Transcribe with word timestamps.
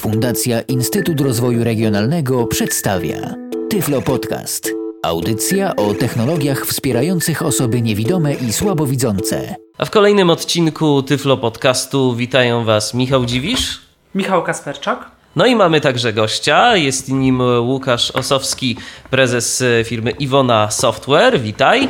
Fundacja 0.00 0.60
Instytut 0.60 1.20
Rozwoju 1.20 1.64
Regionalnego 1.64 2.46
przedstawia 2.46 3.34
Tyflo 3.70 4.02
Podcast. 4.02 4.70
Audycja 5.02 5.76
o 5.76 5.94
technologiach 5.94 6.66
wspierających 6.66 7.42
osoby 7.42 7.82
niewidome 7.82 8.34
i 8.34 8.52
słabowidzące. 8.52 9.54
A 9.78 9.84
w 9.84 9.90
kolejnym 9.90 10.30
odcinku 10.30 11.02
Tyflo 11.02 11.36
Podcastu 11.36 12.14
witają 12.14 12.64
Was 12.64 12.94
Michał 12.94 13.24
Dziwisz, 13.24 13.80
Michał 14.14 14.42
Kasperczak. 14.42 15.10
no 15.36 15.46
i 15.46 15.56
mamy 15.56 15.80
także 15.80 16.12
gościa. 16.12 16.76
Jest 16.76 17.08
nim 17.08 17.40
Łukasz 17.60 18.10
Osowski, 18.10 18.76
prezes 19.10 19.62
firmy 19.84 20.10
Iwona 20.10 20.70
Software. 20.70 21.40
Witaj. 21.40 21.88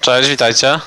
Cześć, 0.00 0.28
witajcie. 0.28 0.80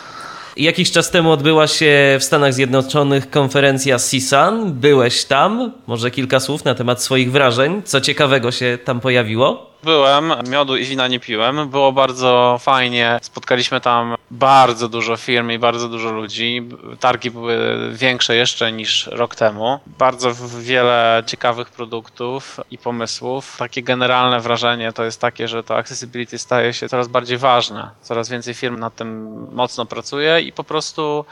Jakiś 0.59 0.91
czas 0.91 1.11
temu 1.11 1.31
odbyła 1.31 1.67
się 1.67 2.17
w 2.19 2.23
Stanach 2.23 2.53
Zjednoczonych 2.53 3.29
konferencja 3.29 3.97
CSUN. 3.97 4.73
Byłeś 4.73 5.25
tam. 5.25 5.71
Może 5.87 6.11
kilka 6.11 6.39
słów 6.39 6.65
na 6.65 6.75
temat 6.75 7.03
swoich 7.03 7.31
wrażeń. 7.31 7.81
Co 7.85 8.01
ciekawego 8.01 8.51
się 8.51 8.77
tam 8.85 8.99
pojawiło? 8.99 9.68
Byłem, 9.83 10.33
miodu 10.49 10.77
i 10.77 10.85
wina 10.85 11.07
nie 11.07 11.19
piłem. 11.19 11.69
Było 11.69 11.91
bardzo 11.91 12.57
fajnie. 12.61 13.19
Spotkaliśmy 13.21 13.81
tam 13.81 14.15
bardzo 14.31 14.89
dużo 14.89 15.17
firm 15.17 15.51
i 15.51 15.59
bardzo 15.59 15.89
dużo 15.89 16.11
ludzi. 16.11 16.69
Targi 16.99 17.31
były 17.31 17.57
większe 17.93 18.35
jeszcze 18.35 18.71
niż 18.71 19.07
rok 19.07 19.35
temu. 19.35 19.79
Bardzo 19.87 20.31
wiele 20.59 21.23
ciekawych 21.25 21.69
produktów 21.69 22.59
i 22.71 22.77
pomysłów. 22.77 23.57
Takie 23.57 23.83
generalne 23.83 24.39
wrażenie 24.39 24.93
to 24.93 25.03
jest 25.03 25.21
takie, 25.21 25.47
że 25.47 25.63
to 25.63 25.77
accessibility 25.77 26.37
staje 26.37 26.73
się 26.73 26.89
coraz 26.89 27.07
bardziej 27.07 27.37
ważne. 27.37 27.89
Coraz 28.01 28.29
więcej 28.29 28.53
firm 28.53 28.79
nad 28.79 28.95
tym 28.95 29.47
mocno 29.51 29.85
pracuje 29.85 30.41
i 30.41 30.51
po 30.51 30.63
prostu 30.63 31.25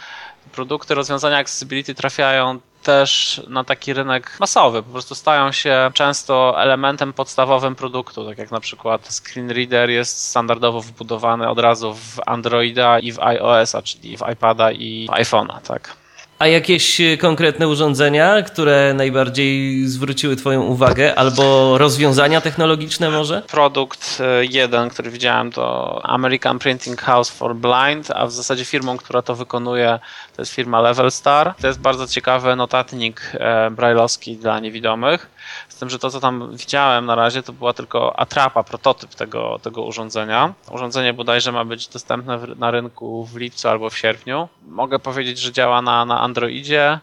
produkty, 0.52 0.96
rozwiązania 0.96 1.38
accessibility 1.38 1.96
trafiają 1.96 2.60
też 2.88 3.42
na 3.48 3.64
taki 3.64 3.94
rynek 3.94 4.38
masowy. 4.40 4.84
Po 4.84 4.92
prostu 4.92 5.16
stają 5.16 5.52
się 5.52 5.92
często 5.94 6.62
elementem 6.62 7.14
podstawowym 7.14 7.76
produktu, 7.76 8.26
tak 8.26 8.38
jak 8.38 8.52
na 8.52 8.60
przykład 8.60 9.14
screen 9.14 9.52
reader 9.52 9.90
jest 9.90 10.26
standardowo 10.26 10.82
wbudowany 10.82 11.50
od 11.50 11.60
razu 11.60 11.94
w 11.94 12.20
Androida 12.26 13.00
i 13.00 13.12
w 13.12 13.20
iOS-a, 13.20 13.82
czyli 13.82 14.18
w 14.18 14.22
iPada 14.34 14.72
i 14.72 15.08
iPhone'a, 15.12 15.62
tak. 15.62 16.07
A 16.40 16.48
jakieś 16.48 17.02
konkretne 17.20 17.68
urządzenia, 17.68 18.42
które 18.42 18.94
najbardziej 18.94 19.86
zwróciły 19.88 20.36
Twoją 20.36 20.62
uwagę, 20.64 21.16
albo 21.16 21.78
rozwiązania 21.78 22.42
technologiczne 22.42 23.10
może? 23.10 23.42
Produkt 23.42 24.22
jeden, 24.50 24.90
który 24.90 25.12
widziałem, 25.12 25.52
to 25.52 26.02
American 26.04 26.60
Printing 26.60 27.02
House 27.02 27.30
for 27.30 27.56
Blind, 27.56 28.12
a 28.12 28.26
w 28.26 28.32
zasadzie 28.32 28.66
firmą, 28.66 28.98
która 28.98 29.22
to 29.22 29.36
wykonuje, 29.36 30.00
to 30.36 30.42
jest 30.42 30.54
firma 30.54 30.82
Level 30.82 31.12
Star. 31.12 31.56
To 31.62 31.68
jest 31.68 31.80
bardzo 31.80 32.08
ciekawy 32.08 32.56
notatnik 32.56 33.32
brailleowski 33.72 34.36
dla 34.36 34.60
niewidomych. 34.60 35.30
Z 35.70 35.76
tym, 35.76 35.90
że 35.90 36.00
to, 36.00 36.10
co 36.10 36.20
tam 36.20 36.58
widziałem 36.58 37.06
na 37.06 37.16
razie, 37.16 37.44
to 37.44 37.54
była 37.54 37.74
tylko 37.74 38.20
atrapa, 38.20 38.64
prototyp 38.64 39.16
tego, 39.16 39.60
tego 39.62 39.84
urządzenia. 39.84 40.54
Urządzenie 40.72 41.14
bodajże 41.14 41.52
ma 41.52 41.66
być 41.66 41.88
dostępne 41.88 42.40
na 42.56 42.72
rynku 42.72 43.26
w 43.26 43.38
lipcu 43.38 43.70
albo 43.70 43.90
w 43.90 43.98
sierpniu. 43.98 44.50
Mogę 44.68 45.00
powiedzieć, 45.00 45.40
że 45.40 45.52
działa 45.52 45.82
na, 45.82 46.06
na 46.06 46.22
Androidzie 46.28 47.00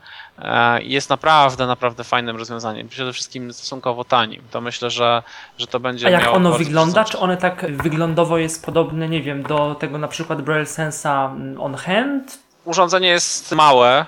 i 0.82 0.92
jest 0.92 1.10
naprawdę, 1.10 1.66
naprawdę 1.66 2.04
fajnym 2.04 2.36
rozwiązaniem. 2.36 2.88
Przede 2.88 3.12
wszystkim 3.12 3.52
stosunkowo 3.52 4.04
tanim. 4.04 4.42
To 4.50 4.60
myślę, 4.60 4.90
że, 4.90 5.22
że 5.58 5.66
to 5.66 5.80
będzie. 5.80 6.06
A 6.06 6.10
jak 6.10 6.28
ono 6.28 6.52
wygląda? 6.52 7.04
Czy 7.04 7.18
one 7.18 7.36
tak 7.36 7.76
wyglądowo 7.76 8.38
jest 8.38 8.64
podobne, 8.64 9.08
nie 9.08 9.22
wiem, 9.22 9.42
do 9.42 9.76
tego 9.80 9.98
na 9.98 10.08
przykład 10.08 10.42
Braille 10.42 10.66
Sensa 10.66 11.34
on 11.58 11.74
hand? 11.74 12.38
Urządzenie 12.64 13.08
jest 13.08 13.52
małe. 13.52 14.06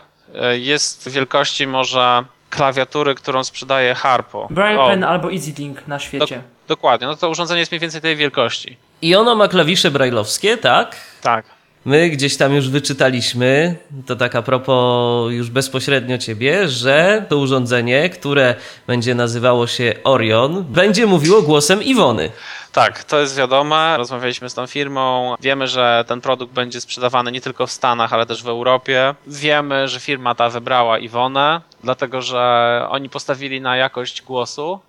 Jest 0.52 1.08
wielkości 1.08 1.66
może 1.66 2.24
klawiatury, 2.50 3.14
którą 3.14 3.44
sprzedaje 3.44 3.94
Harpo. 3.94 4.48
Braille. 4.50 4.86
Pen 4.86 5.04
albo 5.04 5.32
EasyLink 5.32 5.88
na 5.88 5.98
świecie. 5.98 6.36
Do, 6.36 6.74
dokładnie, 6.74 7.06
no 7.06 7.16
to 7.16 7.30
urządzenie 7.30 7.60
jest 7.60 7.72
mniej 7.72 7.80
więcej 7.80 8.00
tej 8.00 8.16
wielkości. 8.16 8.76
I 9.02 9.16
ono 9.16 9.34
ma 9.34 9.48
klawisze 9.48 9.90
brajlowskie, 9.90 10.56
tak? 10.58 10.96
Tak. 11.22 11.55
My 11.86 12.10
gdzieś 12.10 12.36
tam 12.36 12.54
już 12.54 12.70
wyczytaliśmy, 12.70 13.76
to 14.06 14.16
tak 14.16 14.34
a 14.34 14.42
propos 14.42 15.32
już 15.32 15.50
bezpośrednio 15.50 16.18
ciebie, 16.18 16.68
że 16.68 17.24
to 17.28 17.38
urządzenie, 17.38 18.10
które 18.10 18.54
będzie 18.86 19.14
nazywało 19.14 19.66
się 19.66 19.94
Orion, 20.04 20.64
będzie 20.64 21.06
mówiło 21.06 21.42
głosem 21.42 21.82
Iwony. 21.82 22.30
Tak, 22.72 23.04
to 23.04 23.20
jest 23.20 23.36
wiadome. 23.36 23.96
Rozmawialiśmy 23.96 24.50
z 24.50 24.54
tą 24.54 24.66
firmą. 24.66 25.34
Wiemy, 25.40 25.68
że 25.68 26.04
ten 26.08 26.20
produkt 26.20 26.52
będzie 26.52 26.80
sprzedawany 26.80 27.32
nie 27.32 27.40
tylko 27.40 27.66
w 27.66 27.72
Stanach, 27.72 28.12
ale 28.12 28.26
też 28.26 28.42
w 28.42 28.48
Europie. 28.48 29.14
Wiemy, 29.26 29.88
że 29.88 30.00
firma 30.00 30.34
ta 30.34 30.48
wybrała 30.48 30.98
Iwonę, 30.98 31.60
dlatego 31.84 32.22
że 32.22 32.86
oni 32.90 33.08
postawili 33.08 33.60
na 33.60 33.76
jakość 33.76 34.22
głosu, 34.22 34.80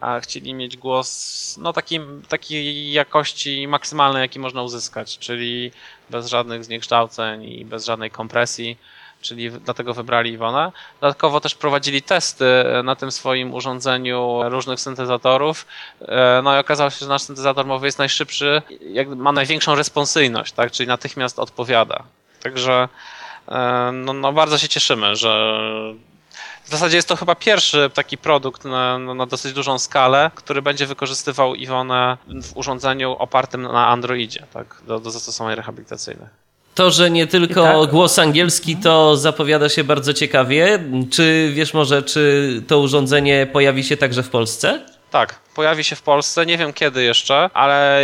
a 0.00 0.20
chcieli 0.20 0.54
mieć 0.54 0.76
głos 0.76 1.58
no, 1.60 1.72
takim, 1.72 2.22
takiej 2.28 2.92
jakości 2.92 3.68
maksymalnej, 3.68 4.20
jaki 4.20 4.38
można 4.38 4.62
uzyskać, 4.62 5.18
czyli 5.18 5.72
bez 6.10 6.26
żadnych 6.26 6.64
zniekształceń 6.64 7.44
i 7.44 7.64
bez 7.64 7.84
żadnej 7.84 8.10
kompresji 8.10 8.76
czyli 9.20 9.50
dlatego 9.50 9.94
wybrali 9.94 10.32
Iwonę. 10.32 10.72
Dodatkowo 11.00 11.40
też 11.40 11.54
prowadzili 11.54 12.02
testy 12.02 12.44
na 12.84 12.96
tym 12.96 13.12
swoim 13.12 13.54
urządzeniu 13.54 14.40
różnych 14.44 14.80
syntezatorów. 14.80 15.66
No 16.42 16.56
i 16.56 16.58
okazało 16.58 16.90
się, 16.90 16.98
że 16.98 17.08
nasz 17.08 17.22
syntezator 17.22 17.66
mowy 17.66 17.86
jest 17.86 17.98
najszybszy, 17.98 18.62
ma 19.16 19.32
największą 19.32 19.74
responsyjność, 19.74 20.52
tak? 20.52 20.72
czyli 20.72 20.86
natychmiast 20.86 21.38
odpowiada. 21.38 22.02
Także 22.42 22.88
no, 23.92 24.12
no 24.12 24.32
bardzo 24.32 24.58
się 24.58 24.68
cieszymy, 24.68 25.16
że 25.16 25.60
w 26.64 26.70
zasadzie 26.70 26.96
jest 26.96 27.08
to 27.08 27.16
chyba 27.16 27.34
pierwszy 27.34 27.90
taki 27.94 28.18
produkt 28.18 28.64
na, 28.64 28.98
na, 28.98 29.26
dosyć 29.26 29.52
dużą 29.52 29.78
skalę, 29.78 30.30
który 30.34 30.62
będzie 30.62 30.86
wykorzystywał 30.86 31.54
Iwonę 31.54 32.16
w 32.42 32.56
urządzeniu 32.56 33.12
opartym 33.12 33.62
na 33.62 33.88
Androidzie, 33.88 34.46
tak, 34.52 34.82
do, 34.86 35.00
do 35.00 35.10
zastosowań 35.10 35.54
rehabilitacyjnych. 35.54 36.28
To, 36.74 36.90
że 36.90 37.10
nie 37.10 37.26
tylko 37.26 37.62
tak. 37.62 37.90
głos 37.90 38.18
angielski, 38.18 38.76
to 38.76 39.16
zapowiada 39.16 39.68
się 39.68 39.84
bardzo 39.84 40.14
ciekawie. 40.14 40.78
Czy 41.10 41.52
wiesz 41.54 41.74
może, 41.74 42.02
czy 42.02 42.62
to 42.66 42.78
urządzenie 42.78 43.46
pojawi 43.52 43.84
się 43.84 43.96
także 43.96 44.22
w 44.22 44.28
Polsce? 44.28 44.86
Tak, 45.10 45.40
pojawi 45.60 45.84
się 45.84 45.96
w 45.96 46.02
Polsce. 46.02 46.46
Nie 46.46 46.58
wiem 46.58 46.72
kiedy 46.72 47.02
jeszcze, 47.02 47.50
ale 47.54 48.00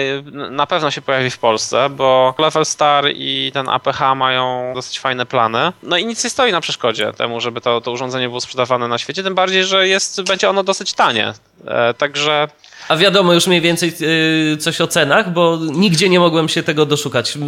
na 0.51 0.67
pewno 0.67 0.91
się 0.91 1.03
pojawi 1.03 1.31
w 1.31 1.39
Polsce, 1.39 1.91
bo 1.91 2.35
Level 2.39 2.67
Star 2.67 3.05
i 3.15 3.51
ten 3.55 3.69
APH 3.69 4.01
mają 4.17 4.73
dosyć 4.75 5.01
fajne 5.01 5.27
plany. 5.27 5.73
No 5.83 5.97
i 5.97 6.07
nic 6.07 6.25
nie 6.25 6.31
stoi 6.31 6.53
na 6.53 6.61
przeszkodzie 6.61 7.13
temu, 7.13 7.41
żeby 7.41 7.61
to, 7.61 7.81
to 7.81 7.93
urządzenie 7.93 8.29
było 8.29 8.41
sprzedawane 8.41 8.89
na 8.89 8.99
świecie, 8.99 9.23
tym 9.23 9.35
bardziej, 9.35 9.65
że 9.65 9.89
jest, 9.89 10.23
będzie 10.23 10.51
ono 10.51 10.63
dosyć 10.63 10.93
tanie. 10.93 11.33
E, 11.67 11.95
także 11.95 12.49
a 12.89 12.97
wiadomo 12.97 13.33
już 13.33 13.47
mniej 13.47 13.61
więcej 13.61 13.93
yy, 14.01 14.57
coś 14.57 14.81
o 14.81 14.87
cenach, 14.87 15.33
bo 15.33 15.59
nigdzie 15.73 16.09
nie 16.09 16.21
mogłem 16.21 16.49
się 16.49 16.63
tego 16.63 16.87
doszukać. 16.87 17.39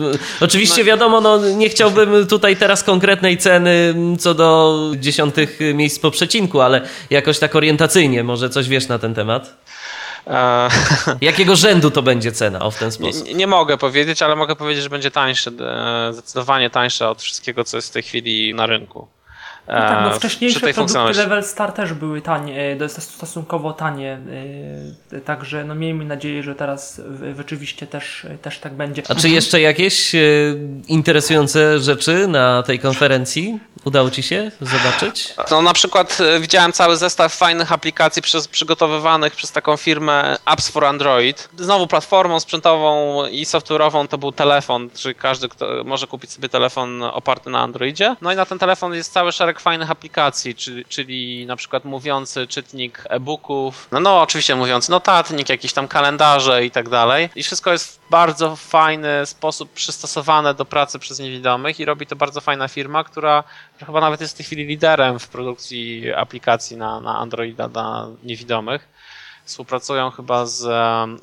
Oczywiście 0.40 0.78
no. 0.78 0.84
wiadomo, 0.84 1.20
no, 1.20 1.38
nie 1.38 1.68
chciałbym 1.68 2.26
tutaj 2.26 2.56
teraz 2.56 2.84
konkretnej 2.84 3.38
ceny 3.38 3.94
co 4.18 4.34
do 4.34 4.78
dziesiątych 4.96 5.58
miejsc 5.74 5.98
po 5.98 6.10
przecinku, 6.10 6.60
ale 6.60 6.80
jakoś 7.10 7.38
tak 7.38 7.56
orientacyjnie 7.56 8.24
może 8.24 8.50
coś 8.50 8.68
wiesz 8.68 8.88
na 8.88 8.98
ten 8.98 9.14
temat? 9.14 9.54
Jakiego 11.20 11.56
rzędu 11.56 11.90
to 11.90 12.02
będzie 12.02 12.32
cena 12.32 12.60
o 12.60 12.70
w 12.70 12.78
ten 12.78 12.92
sposób? 12.92 13.26
Nie, 13.26 13.34
nie, 13.34 13.46
mogę 13.46 13.76
powiedzieć, 13.76 14.22
ale 14.22 14.36
mogę 14.36 14.56
powiedzieć, 14.56 14.82
że 14.82 14.90
będzie 14.90 15.10
tańsze, 15.10 15.50
e, 15.50 16.12
zdecydowanie 16.12 16.70
tańsze 16.70 17.08
od 17.08 17.22
wszystkiego, 17.22 17.64
co 17.64 17.76
jest 17.76 17.88
w 17.88 17.92
tej 17.92 18.02
chwili 18.02 18.54
na 18.54 18.66
rynku. 18.66 19.08
No 19.68 19.74
tak, 19.74 20.04
bo 20.04 20.16
wcześniejsze 20.16 20.60
produkty 20.60 20.98
Level 20.98 21.44
Star 21.44 21.72
też 21.72 21.92
były 21.92 22.22
tanie, 22.22 22.76
stosunkowo 22.88 23.72
tanie, 23.72 24.18
także 25.24 25.64
no 25.64 25.74
miejmy 25.74 26.04
nadzieję, 26.04 26.42
że 26.42 26.54
teraz 26.54 27.00
rzeczywiście 27.36 27.86
też, 27.86 28.26
też 28.42 28.58
tak 28.58 28.74
będzie. 28.74 29.02
A 29.08 29.14
czy 29.14 29.28
jeszcze 29.28 29.60
jakieś 29.60 30.12
interesujące 30.88 31.80
rzeczy 31.80 32.28
na 32.28 32.62
tej 32.62 32.78
konferencji 32.78 33.60
udało 33.84 34.10
Ci 34.10 34.22
się 34.22 34.50
zobaczyć? 34.60 35.34
No 35.50 35.62
na 35.62 35.72
przykład 35.72 36.18
widziałem 36.40 36.72
cały 36.72 36.96
zestaw 36.96 37.34
fajnych 37.34 37.72
aplikacji 37.72 38.22
przez, 38.22 38.48
przygotowywanych 38.48 39.36
przez 39.36 39.52
taką 39.52 39.76
firmę 39.76 40.36
Apps 40.44 40.68
for 40.68 40.84
Android. 40.84 41.48
Znowu 41.58 41.86
platformą 41.86 42.40
sprzętową 42.40 43.26
i 43.26 43.44
software'ową 43.44 44.08
to 44.08 44.18
był 44.18 44.32
telefon, 44.32 44.90
czyli 44.94 45.14
każdy 45.14 45.48
kto 45.48 45.84
może 45.84 46.06
kupić 46.06 46.32
sobie 46.32 46.48
telefon 46.48 47.02
oparty 47.02 47.50
na 47.50 47.60
Androidzie. 47.60 48.16
No 48.20 48.32
i 48.32 48.36
na 48.36 48.46
ten 48.46 48.58
telefon 48.58 48.94
jest 48.94 49.12
cały 49.12 49.32
szereg 49.32 49.57
fajnych 49.60 49.90
aplikacji, 49.90 50.54
czyli, 50.54 50.84
czyli 50.84 51.46
na 51.46 51.56
przykład 51.56 51.84
mówiący 51.84 52.46
czytnik 52.46 53.04
e-booków, 53.08 53.88
no, 53.92 54.00
no 54.00 54.20
oczywiście 54.20 54.56
mówiący 54.56 54.90
notatnik, 54.90 55.48
jakieś 55.48 55.72
tam 55.72 55.88
kalendarze 55.88 56.64
i 56.64 56.70
tak 56.70 56.88
dalej. 56.88 57.28
I 57.36 57.42
wszystko 57.42 57.72
jest 57.72 57.96
w 57.96 58.10
bardzo 58.10 58.56
fajny 58.56 59.26
sposób 59.26 59.72
przystosowane 59.72 60.54
do 60.54 60.64
pracy 60.64 60.98
przez 60.98 61.18
niewidomych 61.18 61.80
i 61.80 61.84
robi 61.84 62.06
to 62.06 62.16
bardzo 62.16 62.40
fajna 62.40 62.68
firma, 62.68 63.04
która 63.04 63.44
chyba 63.86 64.00
nawet 64.00 64.20
jest 64.20 64.34
w 64.34 64.36
tej 64.36 64.46
chwili 64.46 64.66
liderem 64.66 65.18
w 65.18 65.28
produkcji 65.28 66.12
aplikacji 66.12 66.76
na, 66.76 67.00
na 67.00 67.18
Androida 67.18 67.68
dla 67.68 68.08
niewidomych. 68.24 68.88
Współpracują 69.44 70.10
chyba 70.10 70.46
z 70.46 70.64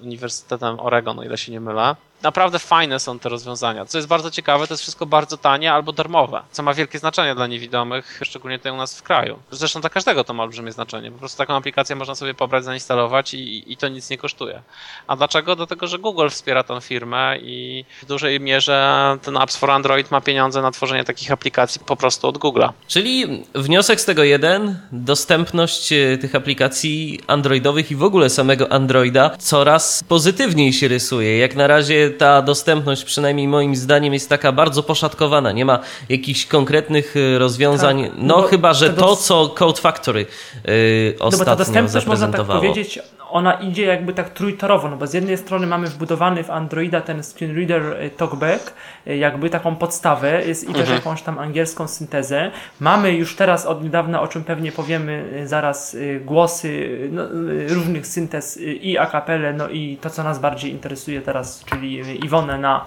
Uniwersytetem 0.01 0.79
Oregon, 0.79 1.19
o 1.19 1.23
ile 1.23 1.37
się 1.37 1.51
nie 1.51 1.61
mylę. 1.61 1.95
Naprawdę 2.25 2.59
fajne 2.59 2.99
są 2.99 3.19
te 3.19 3.29
rozwiązania. 3.29 3.85
Co 3.85 3.97
jest 3.97 4.07
bardzo 4.07 4.31
ciekawe, 4.31 4.67
to 4.67 4.73
jest 4.73 4.83
wszystko 4.83 5.05
bardzo 5.05 5.37
tanie 5.37 5.73
albo 5.73 5.91
darmowe, 5.91 6.41
co 6.51 6.63
ma 6.63 6.73
wielkie 6.73 6.99
znaczenie 6.99 7.35
dla 7.35 7.47
niewidomych, 7.47 8.19
szczególnie 8.23 8.57
tutaj 8.57 8.71
u 8.71 8.77
nas 8.77 8.99
w 8.99 9.03
kraju. 9.03 9.39
Zresztą 9.51 9.81
dla 9.81 9.89
każdego 9.89 10.23
to 10.23 10.33
ma 10.33 10.43
olbrzymie 10.43 10.71
znaczenie. 10.71 11.11
Po 11.11 11.19
prostu 11.19 11.37
taką 11.37 11.55
aplikację 11.55 11.95
można 11.95 12.15
sobie 12.15 12.33
pobrać, 12.33 12.63
zainstalować 12.63 13.33
i, 13.33 13.71
i 13.73 13.77
to 13.77 13.87
nic 13.87 14.09
nie 14.09 14.17
kosztuje. 14.17 14.61
A 15.07 15.15
dlaczego? 15.15 15.55
Dlatego, 15.55 15.87
że 15.87 15.99
Google 15.99 16.27
wspiera 16.29 16.63
tą 16.63 16.79
firmę 16.79 17.37
i 17.41 17.85
w 18.01 18.05
dużej 18.05 18.39
mierze 18.39 19.17
ten 19.21 19.37
Apps 19.37 19.57
for 19.57 19.71
Android 19.71 20.11
ma 20.11 20.21
pieniądze 20.21 20.61
na 20.61 20.71
tworzenie 20.71 21.03
takich 21.03 21.31
aplikacji 21.31 21.81
po 21.85 21.95
prostu 21.95 22.27
od 22.27 22.37
Google'a. 22.37 22.69
Czyli 22.87 23.43
wniosek 23.55 24.01
z 24.01 24.05
tego 24.05 24.23
jeden, 24.23 24.79
dostępność 24.91 25.93
e, 25.93 26.17
tych 26.17 26.35
aplikacji 26.35 27.19
androidowych 27.27 27.91
i 27.91 27.95
w 27.95 28.03
ogóle 28.03 28.29
samego 28.29 28.71
Androida 28.71 29.37
coraz 29.39 30.03
pozytywniej 30.07 30.73
się 30.73 30.87
rysuje. 30.87 31.37
Jak 31.37 31.55
na 31.55 31.67
razie 31.67 32.09
ta 32.17 32.41
dostępność, 32.41 33.03
przynajmniej 33.03 33.47
moim 33.47 33.75
zdaniem, 33.75 34.13
jest 34.13 34.29
taka 34.29 34.51
bardzo 34.51 34.83
poszatkowana. 34.83 35.51
Nie 35.51 35.65
ma 35.65 35.79
jakichś 36.09 36.45
konkretnych 36.45 37.15
e, 37.17 37.39
rozwiązań. 37.39 38.03
Tak, 38.03 38.11
no, 38.17 38.37
no 38.37 38.41
chyba, 38.41 38.73
że 38.73 38.89
to, 38.89 39.15
co 39.15 39.49
Code 39.49 39.81
Factory 39.81 40.25
yy, 40.65 41.15
ostatnio 41.19 41.31
no 41.31 41.37
bo 41.37 41.45
ta 41.45 41.55
dostępność, 41.55 42.05
można 42.05 42.27
tak 42.27 42.45
powiedzieć, 42.45 42.99
ona 43.35 43.53
idzie 43.53 43.85
jakby 43.85 44.13
tak 44.13 44.29
trójtorowo, 44.29 44.89
no 44.89 44.97
bo 44.97 45.07
z 45.07 45.13
jednej 45.13 45.37
strony 45.37 45.67
mamy 45.67 45.87
wbudowany 45.87 46.43
w 46.43 46.49
Androida 46.49 47.01
ten 47.01 47.23
screen 47.23 47.55
reader 47.55 48.01
y, 48.03 48.09
talkback, 48.09 48.73
y, 49.07 49.17
jakby 49.17 49.49
taką 49.49 49.75
podstawę 49.75 50.45
jest, 50.45 50.63
i 50.63 50.67
mhm. 50.67 50.85
też 50.85 50.95
jakąś 50.95 51.21
tam 51.21 51.39
angielską 51.39 51.87
syntezę. 51.87 52.51
Mamy 52.79 53.11
już 53.11 53.35
teraz 53.35 53.65
od 53.65 53.83
niedawna, 53.83 54.21
o 54.21 54.27
czym 54.27 54.43
pewnie 54.43 54.71
powiemy 54.71 55.29
y, 55.43 55.47
zaraz, 55.47 55.97
głosy 56.21 56.99
no, 57.11 57.23
różnych 57.67 58.07
syntez 58.07 58.59
i 58.61 58.97
a 58.97 59.05
cappella, 59.05 59.53
no 59.53 59.69
i 59.69 59.97
to, 60.01 60.09
co 60.09 60.23
nas 60.23 60.39
bardziej 60.39 60.71
interesuje 60.71 61.21
teraz, 61.21 61.63
czyli 61.65 61.94
Iwonę 62.23 62.57
na 62.57 62.85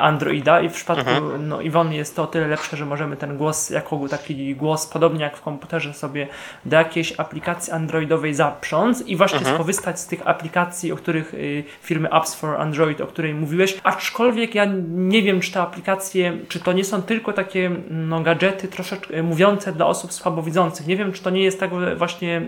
Androida 0.00 0.60
i 0.60 0.68
w 0.68 0.72
przypadku 0.72 1.10
mhm. 1.10 1.48
no, 1.48 1.60
Iwony 1.60 1.96
jest 1.96 2.16
to 2.16 2.22
o 2.22 2.26
tyle 2.26 2.46
lepsze, 2.46 2.76
że 2.76 2.86
możemy 2.86 3.16
ten 3.16 3.36
głos, 3.36 3.70
jako 3.70 4.08
taki 4.08 4.54
głos, 4.54 4.86
podobnie 4.86 5.24
jak 5.24 5.36
w 5.36 5.42
komputerze 5.42 5.94
sobie 5.94 6.26
do 6.64 6.76
jakiejś 6.76 7.20
aplikacji 7.20 7.72
androidowej 7.72 8.34
zaprząc 8.34 9.06
i 9.06 9.16
właśnie 9.16 9.38
mhm. 9.38 9.56
skorzystać 9.56 9.78
korzystać 9.78 10.00
z 10.00 10.06
tych 10.06 10.28
aplikacji, 10.28 10.92
o 10.92 10.96
których 10.96 11.34
y, 11.34 11.64
firmy 11.82 12.08
Apps 12.10 12.34
for 12.34 12.60
Android, 12.60 13.00
o 13.00 13.06
której 13.06 13.34
mówiłeś, 13.34 13.78
aczkolwiek 13.82 14.54
ja 14.54 14.64
nie 14.88 15.22
wiem, 15.22 15.40
czy 15.40 15.52
te 15.52 15.60
aplikacje, 15.60 16.38
czy 16.48 16.60
to 16.60 16.72
nie 16.72 16.84
są 16.84 17.02
tylko 17.02 17.32
takie 17.32 17.70
no, 17.90 18.20
gadżety 18.20 18.68
troszeczkę 18.68 19.22
mówiące 19.22 19.72
dla 19.72 19.86
osób 19.86 20.12
słabowidzących. 20.12 20.86
Nie 20.86 20.96
wiem, 20.96 21.12
czy 21.12 21.22
to 21.22 21.30
nie 21.30 21.42
jest 21.42 21.60
tak 21.60 21.70
właśnie 21.96 22.42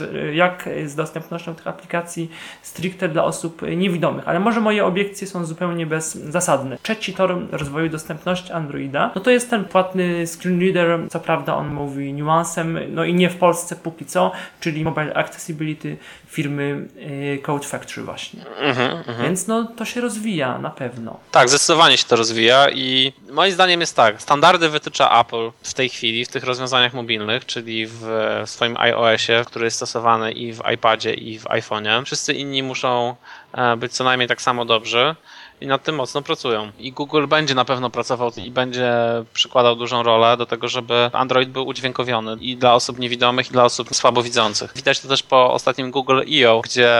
y, 0.00 0.34
jak 0.34 0.68
z 0.86 0.94
dostępnością 0.94 1.54
tych 1.54 1.66
aplikacji 1.66 2.30
stricte 2.62 3.08
dla 3.08 3.24
osób 3.24 3.62
niewidomych, 3.76 4.28
ale 4.28 4.40
może 4.40 4.60
moje 4.60 4.84
obiekcje 4.84 5.26
są 5.26 5.44
zupełnie 5.48 5.86
bezzasadne. 5.86 6.78
Trzeci 6.82 7.14
tor 7.14 7.36
rozwoju 7.50 7.88
dostępności 7.88 8.52
Androida, 8.52 9.10
no 9.14 9.20
to 9.20 9.30
jest 9.30 9.50
ten 9.50 9.64
płatny 9.64 10.26
screen 10.26 10.60
reader, 10.60 11.00
co 11.10 11.20
prawda 11.20 11.54
on 11.54 11.68
mówi 11.74 12.12
niuansem, 12.12 12.78
no 12.94 13.04
i 13.04 13.14
nie 13.14 13.30
w 13.30 13.36
Polsce 13.36 13.76
póki 13.76 14.06
co, 14.06 14.32
czyli 14.60 14.84
Mobile 14.84 15.14
Accessibility 15.14 15.96
firmy 16.26 16.88
y, 16.96 17.42
Code 17.42 17.66
Factory 17.66 18.02
właśnie. 18.02 18.44
Mhm, 18.60 18.96
mhm, 18.96 19.22
Więc 19.22 19.46
no, 19.46 19.64
to 19.64 19.84
się 19.84 20.00
rozwija 20.00 20.58
na 20.58 20.70
pewno. 20.70 21.20
Tak, 21.30 21.48
zdecydowanie 21.48 21.96
się 21.96 22.04
to 22.04 22.16
rozwija 22.16 22.70
i 22.70 23.12
moim 23.30 23.52
zdaniem 23.52 23.80
jest 23.80 23.96
tak, 23.96 24.22
standardy 24.22 24.68
wytycza 24.68 25.20
Apple 25.20 25.50
w 25.62 25.74
tej 25.74 25.88
chwili 25.88 26.24
w 26.24 26.28
tych 26.28 26.44
rozwiązaniach 26.44 26.94
mobilnych, 26.94 27.46
czyli 27.46 27.86
w 27.86 28.02
swoim 28.44 28.76
iOSie, 28.76 29.42
który 29.46 29.64
jest 29.64 29.76
stosowany 29.76 30.32
i 30.32 30.52
w 30.52 30.60
iPadzie 30.74 31.14
i 31.14 31.38
w 31.38 31.44
iPhone'ie. 31.44 32.04
Wszyscy 32.04 32.32
inni 32.34 32.62
muszą 32.62 33.14
e, 33.52 33.76
być 33.76 33.92
co 33.92 34.04
najmniej 34.04 34.28
tak 34.28 34.42
samo 34.42 34.64
dobrzy 34.64 35.14
i 35.60 35.66
nad 35.66 35.82
tym 35.82 35.94
mocno 35.94 36.22
pracują. 36.22 36.72
I 36.78 36.92
Google 36.92 37.26
będzie 37.26 37.54
na 37.54 37.64
pewno 37.64 37.90
pracował 37.90 38.30
i 38.36 38.50
będzie 38.50 38.92
przykładał 39.32 39.76
dużą 39.76 40.02
rolę 40.02 40.36
do 40.36 40.46
tego, 40.46 40.68
żeby 40.68 41.10
Android 41.12 41.48
był 41.48 41.66
udźwiękowiony 41.66 42.36
i 42.40 42.56
dla 42.56 42.74
osób 42.74 42.98
niewidomych, 42.98 43.48
i 43.48 43.52
dla 43.52 43.64
osób 43.64 43.88
słabowidzących. 43.94 44.72
Widać 44.76 45.00
to 45.00 45.08
też 45.08 45.22
po 45.22 45.52
ostatnim 45.52 45.90
Google 45.90 46.20
I.O., 46.26 46.60
gdzie 46.60 46.92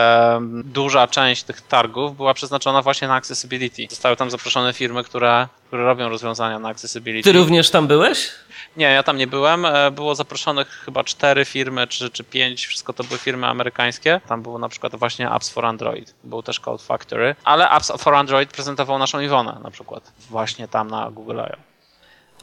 duża 0.65 1.07
część 1.07 1.43
tych 1.43 1.61
targów 1.61 2.17
była 2.17 2.35
przeznaczona 2.35 2.83
właśnie 2.83 3.09
na 3.09 3.15
accessibility. 3.15 3.87
Zostały 3.91 4.17
tam 4.17 4.31
zaproszone 4.31 4.73
firmy, 4.73 5.05
które, 5.05 5.49
które 5.69 5.85
robią 5.85 6.09
rozwiązania 6.09 6.59
na 6.59 6.69
accessibility. 6.69 7.33
Ty 7.33 7.39
również 7.39 7.71
tam 7.71 7.87
byłeś? 7.87 8.31
Nie, 8.77 8.87
ja 8.87 9.03
tam 9.03 9.17
nie 9.17 9.27
byłem. 9.27 9.65
E, 9.65 9.91
było 9.91 10.15
zaproszonych 10.15 10.69
chyba 10.69 11.05
cztery 11.05 11.45
firmy, 11.45 11.87
czy, 11.87 12.11
czy 12.11 12.25
pięć, 12.25 12.67
wszystko 12.67 12.93
to 12.93 13.05
były 13.05 13.19
firmy 13.19 13.47
amerykańskie. 13.47 14.21
Tam 14.29 14.43
było 14.43 14.59
na 14.59 14.69
przykład 14.69 14.97
właśnie 14.97 15.31
Apps 15.31 15.49
for 15.49 15.67
Android, 15.67 16.15
był 16.25 16.43
też 16.43 16.61
Code 16.61 16.85
Factory, 16.85 17.37
ale 17.45 17.71
Apps 17.71 17.93
for 17.99 18.15
Android 18.15 18.53
prezentował 18.53 18.99
naszą 18.99 19.21
Iwonę 19.21 19.61
na 19.63 19.71
przykład, 19.71 20.13
właśnie 20.31 20.69
tam 20.69 20.91
na 20.91 21.11
Google 21.11 21.37
I.O. 21.37 21.78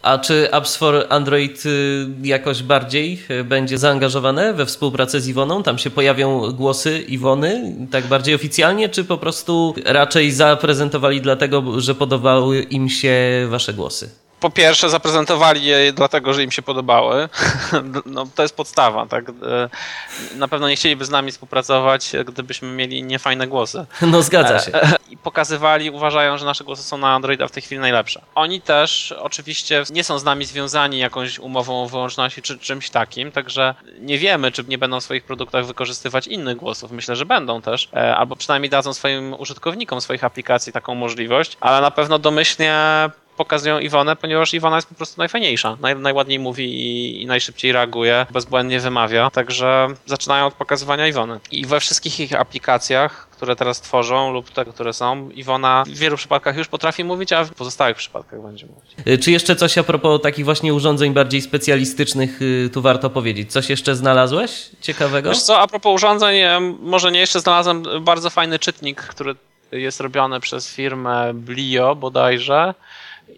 A 0.06 0.18
czy 0.18 0.52
Apps 0.52 0.76
for 0.76 1.06
Android 1.10 1.66
y, 1.66 2.08
jakoś 2.24 2.64
bardziej 2.64 3.24
y, 3.32 3.44
będzie 3.44 3.78
zaangażowane 3.78 4.54
we 4.54 4.66
współpracę 4.66 5.22
z 5.22 5.28
Iwoną? 5.28 5.64
Tam 5.64 5.78
się 5.78 5.90
pojawią 5.90 6.52
głosy 6.52 7.00
Iwony, 7.00 7.76
tak 7.92 8.08
bardziej 8.08 8.36
oficjalnie, 8.36 8.90
czy 8.90 9.04
po 9.04 9.18
prostu 9.18 9.76
raczej 9.86 10.32
zaprezentowali 10.32 11.22
dlatego, 11.22 11.82
że 11.82 11.96
podobały 11.96 12.62
im 12.62 12.90
się 12.90 13.16
wasze 13.50 13.74
głosy? 13.74 14.25
Po 14.46 14.50
pierwsze 14.50 14.90
zaprezentowali 14.90 15.64
je 15.64 15.94
dlatego, 15.94 16.34
że 16.34 16.44
im 16.44 16.52
się 16.52 16.62
podobały. 16.62 17.30
No, 18.06 18.28
to 18.36 18.42
jest 18.42 18.56
podstawa, 18.56 19.06
tak? 19.06 19.30
E, 19.30 19.34
na 20.36 20.48
pewno 20.48 20.70
nie 20.70 20.76
chcieliby 20.76 21.06
z 21.06 21.10
nami 21.10 21.32
współpracować, 21.32 22.12
gdybyśmy 22.26 22.68
mieli 22.68 23.04
niefajne 23.04 23.48
głosy. 23.48 23.86
No 24.12 24.22
zgadza 24.22 24.60
się. 24.60 24.74
E, 24.74 24.96
I 25.10 25.18
pokazywali, 25.18 25.90
uważają, 25.90 26.38
że 26.38 26.46
nasze 26.46 26.64
głosy 26.64 26.84
są 26.84 26.98
na 26.98 27.16
Androida 27.16 27.48
w 27.48 27.52
tej 27.52 27.64
chwili 27.64 27.82
najlepsze. 27.82 28.22
Oni 28.36 28.62
też 28.62 29.12
oczywiście 29.12 29.84
nie 29.90 30.04
są 30.04 30.20
z 30.20 30.24
nami 30.24 30.46
związani 30.46 31.00
jakąś 31.00 31.40
umową 31.40 31.84
o 31.84 31.88
wyłączności 31.88 32.42
czy 32.42 32.60
czymś 32.60 32.90
takim, 32.90 33.32
także 33.32 33.76
nie 34.00 34.18
wiemy, 34.18 34.52
czy 34.52 34.64
nie 34.68 34.78
będą 34.78 35.00
w 35.00 35.04
swoich 35.04 35.24
produktach 35.24 35.66
wykorzystywać 35.66 36.28
innych 36.28 36.58
głosów. 36.58 36.92
Myślę, 36.92 37.16
że 37.16 37.26
będą 37.26 37.62
też, 37.62 37.90
e, 37.94 38.16
albo 38.16 38.36
przynajmniej 38.36 38.70
dadzą 38.70 38.94
swoim 38.94 39.34
użytkownikom 39.34 40.02
swoich 40.02 40.24
aplikacji 40.24 40.74
taką 40.74 40.96
możliwość, 40.96 41.58
ale 41.62 41.82
na 41.82 41.92
pewno 41.92 42.20
domyślnie 42.20 43.10
pokazują 43.38 43.80
Iwonę, 43.80 44.16
ponieważ 44.16 44.54
Iwona 44.54 44.76
jest 44.76 44.88
po 44.88 44.96
prostu 44.96 45.22
najfajniejsza. 45.22 45.78
Naj, 45.82 45.96
najładniej 45.96 46.40
mówi 46.40 46.64
i, 46.64 47.22
i, 47.22 47.26
najszybciej 47.26 47.72
reaguje, 47.72 48.26
bezbłędnie 48.32 48.80
wymawia. 48.80 49.30
Także 49.30 49.88
zaczynają 50.06 50.46
od 50.46 50.54
pokazywania 50.54 51.08
Iwony. 51.08 51.40
I 51.52 51.66
we 51.66 51.80
wszystkich 51.80 52.20
ich 52.20 52.34
aplikacjach, 52.34 53.30
które 53.30 53.56
teraz 53.56 53.82
tworzą 53.82 54.34
lub 54.34 54.50
te, 54.50 54.66
które 54.66 54.94
są, 54.94 55.30
Iwona 55.30 55.84
w 55.88 55.98
wielu 55.98 56.18
przypadkach 56.18 56.58
już 56.58 56.68
potrafi 56.68 57.04
mówić, 57.04 57.34
a 57.34 57.44
w 57.44 57.54
pozostałych 57.54 57.98
przypadkach 57.98 58.42
będzie 58.42 58.66
mówić. 58.66 59.08
Y, 59.08 59.18
czy 59.18 59.32
jeszcze 59.32 59.56
coś 59.56 59.78
a 59.78 59.84
propos 59.84 60.22
takich 60.22 60.46
właśnie 60.46 60.74
urządzeń 60.74 61.14
bardziej 61.14 61.42
specjalistycznych 61.42 62.42
y, 62.42 62.70
tu 62.74 62.82
warto 62.82 63.10
powiedzieć? 63.10 63.52
Coś 63.52 63.70
jeszcze 63.70 63.96
znalazłeś 63.96 64.70
ciekawego? 64.82 65.30
Wiesz 65.30 65.42
co, 65.42 65.60
a 65.60 65.68
propos 65.68 65.96
urządzeń, 65.96 66.42
może 66.80 67.12
nie 67.12 67.20
jeszcze 67.20 67.40
znalazłem 67.40 67.84
bardzo 68.02 68.30
fajny 68.30 68.60
czytnik, 68.60 69.02
który 69.02 69.36
jest 69.72 70.00
robiony 70.00 70.40
przez 70.40 70.70
firmę 70.70 71.34
Blio 71.34 71.96
bodajże 71.96 72.74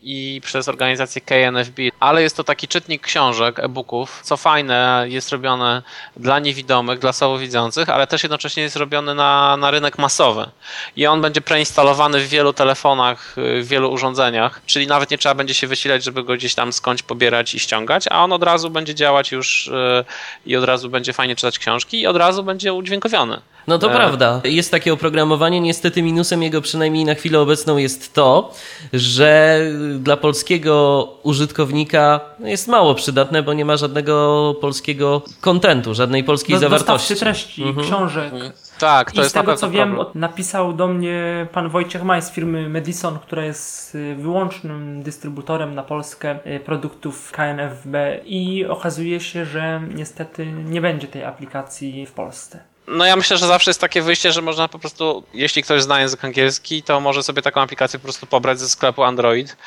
i 0.01 0.41
przez 0.43 0.67
organizację 0.67 1.21
KNFB, 1.21 1.81
ale 1.99 2.21
jest 2.21 2.37
to 2.37 2.43
taki 2.43 2.67
czytnik 2.67 3.01
książek, 3.01 3.59
e-booków. 3.59 4.19
Co 4.23 4.37
fajne, 4.37 5.05
jest 5.07 5.29
robione 5.29 5.81
dla 6.15 6.39
niewidomych, 6.39 6.99
dla 6.99 7.13
słabowidzących, 7.13 7.89
ale 7.89 8.07
też 8.07 8.23
jednocześnie 8.23 8.63
jest 8.63 8.75
robiony 8.75 9.15
na, 9.15 9.57
na 9.57 9.71
rynek 9.71 9.97
masowy. 9.97 10.49
I 10.95 11.07
on 11.07 11.21
będzie 11.21 11.41
preinstalowany 11.41 12.19
w 12.19 12.27
wielu 12.27 12.53
telefonach, 12.53 13.33
w 13.37 13.67
wielu 13.67 13.91
urządzeniach, 13.91 14.61
czyli 14.65 14.87
nawet 14.87 15.11
nie 15.11 15.17
trzeba 15.17 15.35
będzie 15.35 15.53
się 15.53 15.67
wysilać, 15.67 16.03
żeby 16.03 16.23
go 16.23 16.33
gdzieś 16.33 16.55
tam 16.55 16.73
skądś 16.73 17.03
pobierać 17.03 17.55
i 17.55 17.59
ściągać, 17.59 18.05
a 18.09 18.23
on 18.23 18.33
od 18.33 18.43
razu 18.43 18.69
będzie 18.69 18.95
działać 18.95 19.31
już 19.31 19.67
e, 19.67 20.05
i 20.45 20.55
od 20.55 20.63
razu 20.63 20.89
będzie 20.89 21.13
fajnie 21.13 21.35
czytać 21.35 21.59
książki 21.59 22.01
i 22.01 22.07
od 22.07 22.17
razu 22.17 22.43
będzie 22.43 22.73
udźwiękowiony. 22.73 23.41
No 23.67 23.79
to 23.79 23.91
e... 23.91 23.95
prawda. 23.95 24.41
Jest 24.43 24.71
takie 24.71 24.93
oprogramowanie. 24.93 25.61
Niestety 25.61 26.01
minusem 26.01 26.43
jego 26.43 26.61
przynajmniej 26.61 27.05
na 27.05 27.15
chwilę 27.15 27.39
obecną 27.39 27.77
jest 27.77 28.13
to, 28.13 28.53
że 28.93 29.59
dla 29.99 30.17
polskiego 30.17 31.03
użytkownika 31.23 32.19
jest 32.39 32.67
mało 32.67 32.95
przydatne, 32.95 33.43
bo 33.43 33.53
nie 33.53 33.65
ma 33.65 33.77
żadnego 33.77 34.55
polskiego 34.61 35.21
kontentu, 35.41 35.93
żadnej 35.93 36.23
polskiej 36.23 36.55
Do, 36.55 36.59
zawartości. 36.59 37.15
treści, 37.15 37.63
mhm. 37.63 37.87
książek. 37.87 38.33
Mhm. 38.33 38.51
Tak, 38.79 39.11
to 39.11 39.17
I 39.17 39.19
jest 39.19 39.29
z 39.29 39.33
tego 39.33 39.55
co 39.55 39.69
wiem, 39.69 39.97
napisał 40.15 40.73
do 40.73 40.87
mnie 40.87 41.47
pan 41.51 41.69
Wojciech 41.69 42.03
Maj 42.03 42.21
z 42.21 42.31
firmy 42.31 42.69
Madison, 42.69 43.19
która 43.19 43.45
jest 43.45 43.95
y, 43.95 44.15
wyłącznym 44.15 45.03
dystrybutorem 45.03 45.75
na 45.75 45.83
Polskę 45.83 46.39
y, 46.55 46.59
produktów 46.59 47.31
KNFB 47.31 47.95
i 48.25 48.65
okazuje 48.65 49.19
się, 49.19 49.45
że 49.45 49.81
niestety 49.95 50.45
nie 50.45 50.81
będzie 50.81 51.07
tej 51.07 51.23
aplikacji 51.23 52.05
w 52.05 52.11
Polsce. 52.11 52.59
No 52.87 53.05
ja 53.05 53.15
myślę, 53.15 53.37
że 53.37 53.47
zawsze 53.47 53.69
jest 53.69 53.81
takie 53.81 54.01
wyjście, 54.01 54.31
że 54.31 54.41
można 54.41 54.67
po 54.67 54.79
prostu, 54.79 55.23
jeśli 55.33 55.63
ktoś 55.63 55.83
zna 55.83 55.99
język 55.99 56.25
angielski, 56.25 56.83
to 56.83 56.99
może 56.99 57.23
sobie 57.23 57.41
taką 57.41 57.61
aplikację 57.61 57.99
po 57.99 58.03
prostu 58.03 58.25
pobrać 58.27 58.59
ze 58.59 58.69
sklepu 58.69 59.03
Android 59.03 59.57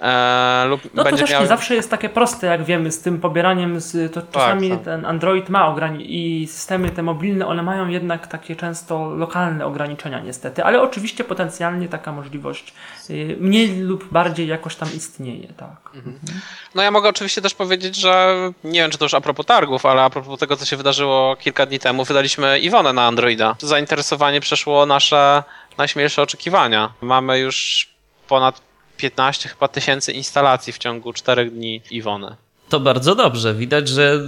e, 0.00 0.64
lub 0.68 0.80
No 0.94 1.04
to 1.04 1.16
też 1.16 1.30
miał... 1.30 1.42
nie 1.42 1.48
zawsze 1.48 1.74
jest 1.74 1.90
takie 1.90 2.08
proste, 2.08 2.46
jak 2.46 2.64
wiemy, 2.64 2.92
z 2.92 3.00
tym 3.00 3.20
pobieraniem, 3.20 3.80
z, 3.80 4.14
to 4.14 4.22
czasami 4.22 4.70
tak. 4.70 4.82
ten 4.82 5.06
Android 5.06 5.48
ma 5.48 5.74
ograni- 5.74 6.04
i 6.06 6.46
systemy 6.46 6.90
te 6.90 7.02
mobilne, 7.02 7.46
one 7.46 7.62
mają 7.62 7.88
jednak 7.88 8.26
takie 8.26 8.56
często 8.56 9.14
lokalne 9.14 9.66
ograniczenia 9.66 10.20
niestety, 10.20 10.64
ale 10.64 10.82
oczywiście 10.82 11.24
potencjalnie 11.24 11.88
taka 11.88 12.12
możliwość 12.12 12.74
y, 13.10 13.36
mniej 13.40 13.80
lub 13.80 14.12
bardziej 14.12 14.46
jakoś 14.46 14.76
tam 14.76 14.88
istnieje, 14.96 15.48
tak. 15.56 15.90
No 16.74 16.82
ja 16.82 16.90
mogę 16.90 17.08
oczywiście 17.08 17.42
też 17.42 17.54
powiedzieć, 17.54 17.96
że 17.96 18.36
nie 18.64 18.80
wiem, 18.80 18.90
czy 18.90 18.98
to 18.98 19.04
już 19.04 19.14
a 19.14 19.20
propos 19.20 19.46
targów, 19.46 19.86
ale 19.86 20.02
a 20.02 20.10
propos 20.10 20.38
tego, 20.38 20.56
co 20.56 20.64
się 20.64 20.76
wydarzyło 20.76 21.36
kilka 21.36 21.66
dni 21.66 21.78
temu, 21.78 22.04
wydaliśmy 22.04 22.58
Iwonę 22.58 22.92
na 22.92 23.06
Androida. 23.06 23.56
Zainteresowanie 23.58 24.40
przeszło 24.40 24.86
nasze 24.86 25.42
najśmielsze 25.78 26.22
oczekiwania. 26.22 26.92
Mamy 27.00 27.38
już 27.38 27.88
ponad 28.28 28.60
15 28.98 29.48
chyba 29.48 29.68
tysięcy 29.68 30.12
instalacji 30.12 30.72
w 30.72 30.78
ciągu 30.78 31.12
4 31.12 31.50
dni 31.50 31.82
Iwony. 31.90 32.36
To 32.68 32.80
bardzo 32.80 33.14
dobrze. 33.14 33.54
Widać, 33.54 33.88
że 33.88 34.20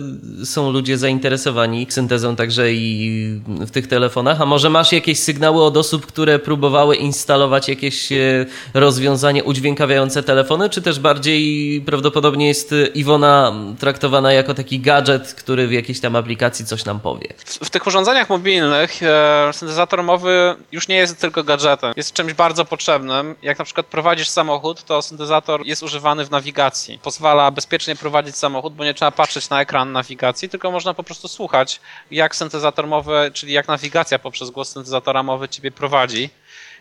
są 0.44 0.70
ludzie 0.70 0.98
zainteresowani 0.98 1.86
syntezą 1.90 2.36
także 2.36 2.72
i 2.72 3.40
w 3.46 3.70
tych 3.70 3.86
telefonach. 3.86 4.40
A 4.40 4.46
może 4.46 4.70
masz 4.70 4.92
jakieś 4.92 5.18
sygnały 5.18 5.64
od 5.64 5.76
osób, 5.76 6.06
które 6.06 6.38
próbowały 6.38 6.96
instalować 6.96 7.68
jakieś 7.68 8.12
e, 8.12 8.46
rozwiązanie 8.74 9.44
udźwiękawiające 9.44 10.22
telefony, 10.22 10.70
czy 10.70 10.82
też 10.82 10.98
bardziej 10.98 11.80
prawdopodobnie 11.80 12.48
jest 12.48 12.74
Iwona 12.94 13.52
traktowana 13.78 14.32
jako 14.32 14.54
taki 14.54 14.80
gadżet, 14.80 15.34
który 15.34 15.66
w 15.66 15.72
jakiejś 15.72 16.00
tam 16.00 16.16
aplikacji 16.16 16.66
coś 16.66 16.84
nam 16.84 17.00
powie? 17.00 17.28
W, 17.36 17.66
w 17.66 17.70
tych 17.70 17.86
urządzeniach 17.86 18.30
mobilnych 18.30 19.02
e, 19.02 19.50
syntezator 19.52 20.02
mowy 20.02 20.54
już 20.72 20.88
nie 20.88 20.96
jest 20.96 21.20
tylko 21.20 21.44
gadżetem. 21.44 21.92
Jest 21.96 22.12
czymś 22.12 22.32
bardzo 22.32 22.64
potrzebnym. 22.64 23.34
Jak 23.42 23.58
na 23.58 23.64
przykład 23.64 23.86
prowadzisz 23.86 24.28
samochód, 24.28 24.84
to 24.84 25.02
syntezator 25.02 25.66
jest 25.66 25.82
używany 25.82 26.24
w 26.24 26.30
nawigacji. 26.30 26.98
Pozwala 27.02 27.50
bezpiecznie 27.50 27.96
prowadzić 27.96 28.29
samochód, 28.36 28.74
bo 28.74 28.84
nie 28.84 28.94
trzeba 28.94 29.10
patrzeć 29.10 29.50
na 29.50 29.60
ekran 29.60 29.92
nawigacji, 29.92 30.48
tylko 30.48 30.70
można 30.70 30.94
po 30.94 31.02
prostu 31.02 31.28
słuchać, 31.28 31.80
jak 32.10 32.36
syntezator 32.36 32.86
mowy, 32.86 33.30
czyli 33.34 33.52
jak 33.52 33.68
nawigacja 33.68 34.18
poprzez 34.18 34.50
głos 34.50 34.72
syntezatora 34.72 35.22
mowy 35.22 35.48
ciebie 35.48 35.70
prowadzi. 35.70 36.30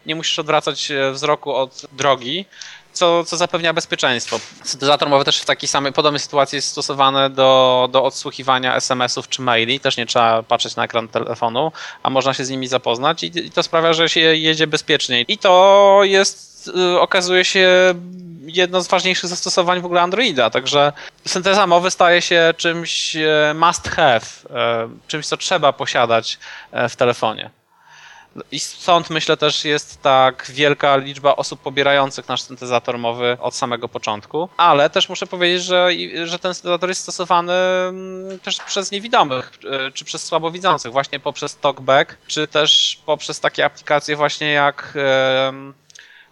Nie 0.06 0.16
musisz 0.16 0.40
odwracać 0.40 0.92
e, 0.92 1.12
wzroku 1.12 1.56
od 1.56 1.82
drogi, 1.92 2.46
co, 2.94 3.24
co 3.24 3.38
zapewnia 3.38 3.74
bezpieczeństwo. 3.74 4.40
Syntezator 4.64 5.10
mowy 5.10 5.26
też 5.26 5.40
w 5.40 5.46
takiej 5.46 5.70
samej 5.70 5.94
podobnej 5.94 6.20
sytuacji 6.20 6.56
jest 6.56 6.68
stosowany 6.68 7.30
do, 7.30 7.90
do 7.92 8.04
odsłuchiwania 8.04 8.76
SMS-ów 8.76 9.30
czy 9.30 9.42
maili. 9.42 9.80
Też 9.80 9.98
nie 9.98 10.06
trzeba 10.06 10.44
patrzeć 10.44 10.76
na 10.76 10.84
ekran 10.84 11.08
telefonu, 11.08 11.72
a 12.04 12.10
można 12.10 12.34
się 12.34 12.46
z 12.46 12.50
nimi 12.50 12.68
zapoznać 12.68 13.24
i, 13.24 13.38
i 13.38 13.52
to 13.52 13.64
sprawia, 13.64 13.94
że 13.94 14.10
się 14.10 14.20
jedzie 14.20 14.68
bezpieczniej. 14.68 15.26
I 15.28 15.38
to 15.38 16.00
jest, 16.04 16.68
y, 16.68 17.00
okazuje 17.00 17.46
się, 17.46 17.96
jedno 18.46 18.82
z 18.82 18.88
ważniejszych 18.88 19.30
zastosowań 19.30 19.82
w 19.82 19.86
ogóle 19.86 20.02
Androida. 20.02 20.50
Także 20.50 20.94
synteza 21.26 21.68
mowy 21.68 21.92
staje 21.92 22.22
się 22.22 22.54
czymś 22.58 23.16
e, 23.16 23.54
must 23.56 23.90
have, 23.90 24.26
e, 24.50 24.90
czymś, 25.08 25.28
co 25.28 25.38
trzeba 25.38 25.74
posiadać 25.74 26.38
w 26.90 26.96
telefonie. 26.96 27.50
I 28.52 28.60
stąd 28.60 29.10
myślę 29.10 29.38
też 29.38 29.66
jest 29.66 30.02
tak 30.02 30.52
wielka 30.54 30.98
liczba 30.98 31.36
osób 31.36 31.62
pobierających 31.62 32.28
nasz 32.28 32.42
syntezator 32.42 32.98
mowy 32.98 33.38
od 33.42 33.56
samego 33.56 33.90
początku. 33.90 34.50
Ale 34.58 34.90
też 34.90 35.10
muszę 35.10 35.28
powiedzieć, 35.28 35.64
że, 35.64 35.90
że 36.24 36.40
ten 36.40 36.54
syntezator 36.54 36.90
jest 36.90 37.02
stosowany 37.02 37.54
mm, 37.54 38.40
też 38.40 38.58
przez 38.58 38.92
niewidomych, 38.92 39.52
e, 39.72 39.92
czy 39.92 40.06
przez 40.06 40.24
słabowidzących, 40.24 40.92
właśnie 40.92 41.20
poprzez 41.20 41.58
TalkBack, 41.58 42.18
czy 42.28 42.48
też 42.48 43.02
poprzez 43.06 43.40
takie 43.40 43.66
aplikacje 43.66 44.16
właśnie 44.16 44.52
jak 44.52 44.94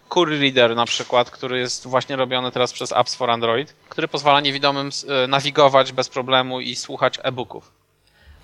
Curry 0.08 0.38
Reader 0.40 0.76
na 0.76 0.86
przykład, 0.86 1.30
który 1.30 1.58
jest 1.58 1.86
właśnie 1.86 2.16
robiony 2.16 2.52
teraz 2.52 2.72
przez 2.72 2.92
Apps 2.92 3.14
for 3.14 3.30
Android, 3.30 3.74
który 3.88 4.08
pozwala 4.08 4.40
niewidomym 4.40 4.90
e, 5.08 5.26
nawigować 5.26 5.92
bez 5.92 6.08
problemu 6.08 6.60
i 6.60 6.76
słuchać 6.76 7.18
e-booków. 7.22 7.77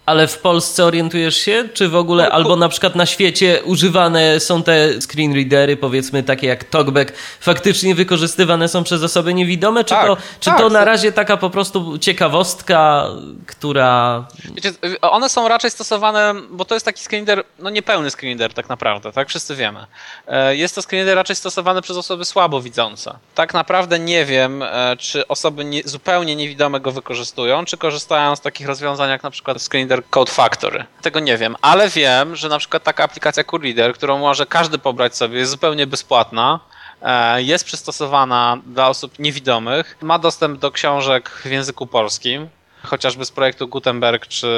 Ale 0.07 0.27
w 0.27 0.39
Polsce 0.39 0.85
orientujesz 0.85 1.37
się, 1.37 1.69
czy 1.75 1.89
w 1.89 1.97
ogóle, 1.97 2.25
No, 2.25 2.31
albo 2.31 2.57
na 2.57 2.69
przykład 2.69 2.95
na 2.95 3.07
świecie 3.07 3.63
używane 3.65 4.41
są 4.41 4.63
te 4.63 5.01
screen 5.01 5.35
readery, 5.35 5.77
powiedzmy 5.77 6.23
takie 6.23 6.47
jak 6.47 6.65
TalkBack, 6.65 7.13
faktycznie 7.41 7.95
wykorzystywane 7.95 8.69
są 8.69 8.85
przez 8.85 9.03
osoby 9.03 9.35
niewidome, 9.35 9.85
czy, 9.85 9.95
Tak, 9.95 10.07
to, 10.07 10.17
czy 10.41 10.51
tak, 10.51 10.59
to 10.59 10.69
na 10.69 10.85
razie 10.85 11.13
taka 11.13 11.37
po 11.37 11.51
prostu 11.51 11.99
ciekawostka, 11.99 13.07
która... 13.47 14.25
Wiecie, 14.55 14.73
one 15.01 15.29
są 15.29 15.49
raczej 15.49 15.71
stosowane, 15.71 16.35
bo 16.51 16.65
to 16.65 16.75
jest 16.75 16.87
taki 16.87 17.03
screener, 17.05 17.45
no 17.59 17.71
niepełny 17.71 18.11
screener 18.11 18.55
tak 18.55 18.69
naprawdę, 18.69 19.13
tak? 19.13 19.29
Wszyscy 19.29 19.57
wiemy. 19.57 19.87
E, 20.29 20.57
Jest 20.57 20.75
to 20.75 20.83
screener 20.83 21.17
raczej 21.17 21.37
stosowany 21.37 21.83
przez 21.83 21.97
osoby 21.97 22.25
słabowidzące. 22.25 23.15
Tak 23.35 23.55
naprawdę 23.55 23.99
nie 23.99 24.25
wiem, 24.25 24.63
e, 24.63 24.97
czy 24.99 25.29
osoby 25.29 25.65
nie, 25.65 25.83
zupełnie 25.85 26.37
niewidome 26.37 26.81
go 26.81 26.93
wykorzystują, 26.93 27.65
czy 27.65 27.77
korzystają 27.77 28.37
z 28.37 28.41
takich 28.41 28.67
rozwiązań 28.67 29.11
jak 29.11 29.23
na 29.23 29.31
przykład 29.31 29.63
screener 29.95 30.11
Code 30.11 30.33
Factory. 30.33 30.85
Tego 31.03 31.21
nie 31.21 31.37
wiem, 31.39 31.57
ale 31.63 31.89
wiem, 31.89 32.37
że 32.37 32.49
na 32.49 32.59
przykład 32.59 32.83
taka 32.83 33.05
aplikacja 33.05 33.45
CoreReader, 33.45 33.95
którą 33.95 34.19
może 34.19 34.47
każdy 34.47 34.79
pobrać 34.79 35.17
sobie, 35.17 35.39
jest 35.39 35.51
zupełnie 35.51 35.87
bezpłatna, 35.87 36.61
e, 37.03 37.43
jest 37.43 37.65
przystosowana 37.65 38.59
dla 38.67 38.89
osób 38.89 39.19
niewidomych, 39.19 39.97
ma 40.03 40.19
dostęp 40.19 40.59
do 40.59 40.71
książek 40.71 41.31
w 41.31 41.51
języku 41.51 41.87
polskim, 41.87 42.49
chociażby 42.83 43.25
z 43.25 43.31
projektu 43.31 43.69
Gutenberg, 43.69 44.27
czy 44.27 44.49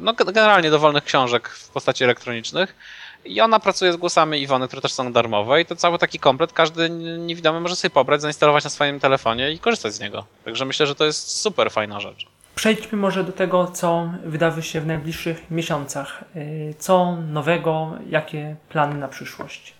no, 0.00 0.12
generalnie 0.12 0.70
dowolnych 0.70 1.04
książek 1.04 1.48
w 1.48 1.68
postaci 1.68 2.04
elektronicznych. 2.04 2.76
I 3.24 3.40
ona 3.40 3.60
pracuje 3.60 3.92
z 3.92 3.96
głosami 3.96 4.42
Iwony, 4.42 4.66
które 4.66 4.82
też 4.82 4.92
są 4.92 5.12
darmowe 5.12 5.60
i 5.60 5.66
to 5.66 5.76
cały 5.76 5.98
taki 5.98 6.18
komplet 6.18 6.52
każdy 6.52 6.90
niewidomy 7.18 7.60
może 7.60 7.76
sobie 7.76 7.90
pobrać, 7.90 8.22
zainstalować 8.22 8.64
na 8.64 8.70
swoim 8.70 9.00
telefonie 9.00 9.52
i 9.52 9.58
korzystać 9.58 9.94
z 9.94 10.00
niego. 10.00 10.24
Także 10.44 10.64
myślę, 10.64 10.86
że 10.86 10.94
to 10.94 11.04
jest 11.04 11.40
super 11.40 11.70
fajna 11.70 12.00
rzecz. 12.00 12.26
Przejdźmy 12.56 12.98
może 12.98 13.24
do 13.24 13.32
tego, 13.32 13.66
co 13.66 14.10
wydarzy 14.24 14.62
się 14.62 14.80
w 14.80 14.86
najbliższych 14.86 15.50
miesiącach. 15.50 16.24
Y, 16.36 16.74
Co 16.78 17.16
nowego, 17.16 17.92
jakie 18.08 18.56
plany 18.68 18.94
na 18.94 19.08
przyszłość? 19.08 19.75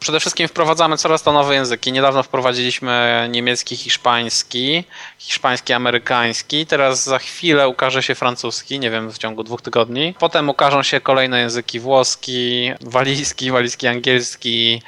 Przede 0.00 0.20
wszystkim 0.20 0.48
wprowadzamy 0.48 0.96
coraz 0.96 1.22
to 1.22 1.32
nowe 1.32 1.54
języki. 1.54 1.92
Niedawno 1.92 2.22
wprowadziliśmy 2.22 3.28
niemiecki, 3.30 3.76
hiszpański, 3.76 4.84
hiszpański, 5.18 5.72
amerykański. 5.72 6.66
Teraz 6.66 7.04
za 7.04 7.18
chwilę 7.18 7.68
ukaże 7.68 8.02
się 8.02 8.14
francuski, 8.14 8.78
nie 8.78 8.90
wiem, 8.90 9.12
w 9.12 9.18
ciągu 9.18 9.42
dwóch 9.42 9.62
tygodni. 9.62 10.14
Potem 10.18 10.48
ukażą 10.48 10.82
się 10.82 11.00
kolejne 11.00 11.40
języki 11.40 11.80
włoski, 11.80 12.72
walijski, 12.80 13.50
walijski, 13.50 13.86
angielski, 13.86 14.82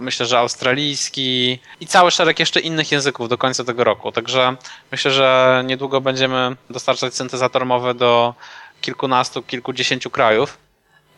myślę, 0.00 0.26
że 0.26 0.38
australijski 0.38 1.58
i 1.80 1.86
cały 1.86 2.10
szereg 2.10 2.40
jeszcze 2.40 2.60
innych 2.60 2.92
języków 2.92 3.28
do 3.28 3.38
końca 3.38 3.64
tego 3.64 3.84
roku. 3.84 4.12
Także 4.12 4.56
myślę, 4.92 5.10
że 5.10 5.62
niedługo 5.66 6.00
będziemy 6.00 6.56
dostarczać 6.70 7.14
syntezator 7.14 7.66
mowy 7.66 7.94
do 7.94 8.34
kilkunastu, 8.80 9.42
kilkudziesięciu 9.42 10.10
krajów. 10.10 10.65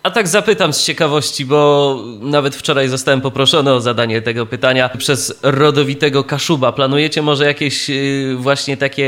A 0.08 0.10
tak 0.10 0.28
zapytam 0.28 0.72
z 0.72 0.84
ciekawości, 0.84 1.44
bo 1.44 1.96
nawet 2.20 2.56
wczoraj 2.56 2.88
zostałem 2.88 3.20
poproszony 3.20 3.72
o 3.72 3.80
zadanie 3.80 4.22
tego 4.22 4.46
pytania 4.46 4.88
przez 4.88 5.38
rodowitego 5.42 6.24
Kaszuba. 6.24 6.72
Planujecie 6.72 7.22
może 7.22 7.44
jakieś 7.44 7.90
y, 7.90 8.36
właśnie 8.38 8.76
takie 8.76 9.04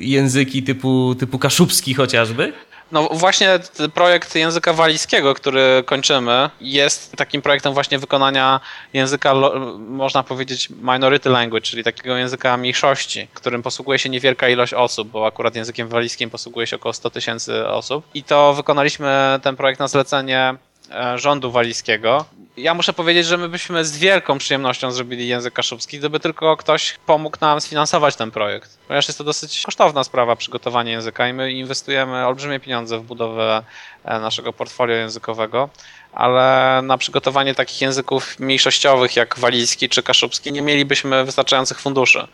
języki 0.00 0.62
typu, 0.62 1.14
typu 1.18 1.38
kaszubski 1.38 1.94
chociażby? 1.94 2.52
No 2.92 3.08
właśnie 3.12 3.58
projekt 3.94 4.34
języka 4.34 4.72
walijskiego, 4.72 5.34
który 5.34 5.82
kończymy, 5.86 6.50
jest 6.60 7.16
takim 7.16 7.42
projektem 7.42 7.74
właśnie 7.74 7.98
wykonania 7.98 8.60
języka, 8.92 9.34
można 9.78 10.22
powiedzieć, 10.22 10.68
minority 10.70 11.30
language, 11.30 11.66
czyli 11.66 11.84
takiego 11.84 12.16
języka 12.16 12.56
mniejszości, 12.56 13.28
którym 13.34 13.62
posługuje 13.62 13.98
się 13.98 14.08
niewielka 14.08 14.48
ilość 14.48 14.74
osób, 14.74 15.08
bo 15.08 15.26
akurat 15.26 15.56
językiem 15.56 15.88
walijskim 15.88 16.30
posługuje 16.30 16.66
się 16.66 16.76
około 16.76 16.92
100 16.92 17.10
tysięcy 17.10 17.68
osób. 17.68 18.04
I 18.14 18.22
to 18.22 18.54
wykonaliśmy 18.54 19.40
ten 19.42 19.56
projekt 19.56 19.80
na 19.80 19.88
zlecenie 19.88 20.54
e, 20.90 21.18
rządu 21.18 21.50
walijskiego. 21.50 22.24
Ja 22.56 22.74
muszę 22.74 22.92
powiedzieć, 22.92 23.26
że 23.26 23.36
my 23.38 23.48
byśmy 23.48 23.84
z 23.84 23.98
wielką 23.98 24.38
przyjemnością 24.38 24.90
zrobili 24.90 25.28
język 25.28 25.54
kaszubski, 25.54 25.98
gdyby 25.98 26.20
tylko 26.20 26.56
ktoś 26.56 26.98
pomógł 27.06 27.36
nam 27.40 27.60
sfinansować 27.60 28.16
ten 28.16 28.30
projekt. 28.30 28.78
Ponieważ 28.86 29.08
jest 29.08 29.18
to 29.18 29.24
dosyć 29.24 29.62
kosztowna 29.62 30.04
sprawa 30.04 30.36
przygotowanie 30.36 30.92
języka 30.92 31.28
i 31.28 31.32
my 31.32 31.52
inwestujemy 31.52 32.26
olbrzymie 32.26 32.60
pieniądze 32.60 32.98
w 32.98 33.02
budowę 33.02 33.62
e, 34.04 34.20
naszego 34.20 34.52
portfolio 34.52 34.94
językowego, 34.94 35.68
ale 36.12 36.80
na 36.82 36.98
przygotowanie 36.98 37.54
takich 37.54 37.80
języków 37.80 38.38
mniejszościowych 38.38 39.16
jak 39.16 39.38
walijski 39.38 39.88
czy 39.88 40.02
kaszubski 40.02 40.52
nie 40.52 40.62
mielibyśmy 40.62 41.24
wystarczających 41.24 41.80
funduszy 41.80 42.28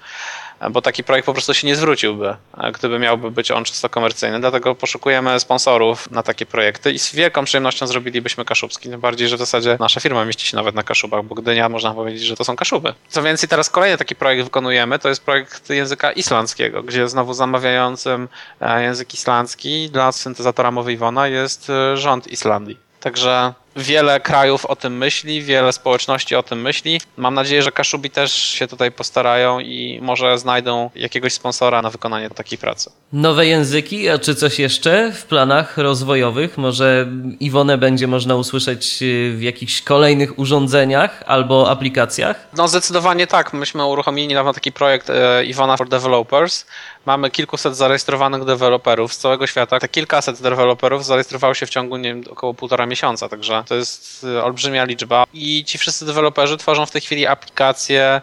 bo 0.70 0.82
taki 0.82 1.04
projekt 1.04 1.26
po 1.26 1.32
prostu 1.32 1.54
się 1.54 1.66
nie 1.66 1.76
zwróciłby, 1.76 2.36
gdyby 2.74 2.98
miałby 2.98 3.30
być 3.30 3.50
on 3.50 3.64
czysto 3.64 3.88
komercyjny. 3.88 4.40
Dlatego 4.40 4.74
poszukujemy 4.74 5.40
sponsorów 5.40 6.10
na 6.10 6.22
takie 6.22 6.46
projekty 6.46 6.92
i 6.92 6.98
z 6.98 7.14
wielką 7.14 7.44
przyjemnością 7.44 7.86
zrobilibyśmy 7.86 8.44
kaszubski. 8.44 8.90
Tym 8.90 9.00
bardziej, 9.00 9.28
że 9.28 9.36
w 9.36 9.38
zasadzie 9.38 9.76
nasza 9.80 10.00
firma 10.00 10.24
mieści 10.24 10.46
się 10.46 10.56
nawet 10.56 10.74
na 10.74 10.82
Kaszubach, 10.82 11.24
bo 11.24 11.34
Gdynia 11.34 11.68
można 11.68 11.94
powiedzieć, 11.94 12.22
że 12.22 12.36
to 12.36 12.44
są 12.44 12.56
Kaszuby. 12.56 12.94
Co 13.08 13.22
więcej, 13.22 13.48
teraz 13.48 13.70
kolejny 13.70 13.98
taki 13.98 14.14
projekt 14.14 14.44
wykonujemy, 14.44 14.98
to 14.98 15.08
jest 15.08 15.24
projekt 15.24 15.70
języka 15.70 16.12
islandzkiego, 16.12 16.82
gdzie 16.82 17.08
znowu 17.08 17.34
zamawiającym 17.34 18.28
e, 18.60 18.82
język 18.82 19.14
islandzki 19.14 19.90
dla 19.90 20.12
syntezatora 20.12 20.70
mowy 20.70 20.92
Iwona 20.92 21.28
jest 21.28 21.70
e, 21.70 21.96
rząd 21.96 22.28
Islandii. 22.28 22.78
Także 23.00 23.54
Wiele 23.76 24.20
krajów 24.20 24.66
o 24.66 24.76
tym 24.76 24.96
myśli, 24.96 25.42
wiele 25.42 25.72
społeczności 25.72 26.34
o 26.34 26.42
tym 26.42 26.60
myśli. 26.60 27.00
Mam 27.16 27.34
nadzieję, 27.34 27.62
że 27.62 27.72
Kaszubi 27.72 28.10
też 28.10 28.32
się 28.32 28.68
tutaj 28.68 28.92
postarają 28.92 29.60
i 29.60 29.98
może 30.02 30.38
znajdą 30.38 30.90
jakiegoś 30.94 31.32
sponsora 31.32 31.82
na 31.82 31.90
wykonanie 31.90 32.30
takiej 32.30 32.58
pracy. 32.58 32.90
Nowe 33.12 33.46
języki, 33.46 34.08
a 34.08 34.18
czy 34.18 34.34
coś 34.34 34.58
jeszcze 34.58 35.12
w 35.12 35.24
planach 35.24 35.78
rozwojowych? 35.78 36.58
Może 36.58 37.06
Iwonę 37.40 37.78
będzie 37.78 38.06
można 38.06 38.34
usłyszeć 38.34 38.98
w 39.34 39.38
jakichś 39.40 39.82
kolejnych 39.82 40.38
urządzeniach 40.38 41.22
albo 41.26 41.70
aplikacjach? 41.70 42.48
No 42.56 42.68
zdecydowanie 42.68 43.26
tak. 43.26 43.52
Myśmy 43.52 43.86
uruchomili 43.86 44.28
niedawno 44.28 44.52
taki 44.52 44.72
projekt 44.72 45.10
e, 45.10 45.44
Iwona 45.44 45.76
for 45.76 45.88
Developers. 45.88 46.66
Mamy 47.06 47.30
kilkuset 47.30 47.76
zarejestrowanych 47.76 48.44
deweloperów 48.44 49.14
z 49.14 49.18
całego 49.18 49.46
świata. 49.46 49.80
Te 49.80 49.88
kilkaset 49.88 50.42
deweloperów 50.42 51.04
zarejestrowało 51.04 51.54
się 51.54 51.66
w 51.66 51.70
ciągu 51.70 51.96
nie 51.96 52.14
wiem, 52.14 52.24
około 52.30 52.54
półtora 52.54 52.86
miesiąca, 52.86 53.28
także 53.28 53.61
to 53.64 53.74
jest 53.74 54.24
e, 54.24 54.44
olbrzymia 54.44 54.84
liczba. 54.84 55.24
I 55.34 55.64
ci 55.64 55.78
wszyscy 55.78 56.06
deweloperzy 56.06 56.56
tworzą 56.56 56.86
w 56.86 56.90
tej 56.90 57.00
chwili 57.00 57.26
aplikacje, 57.26 58.20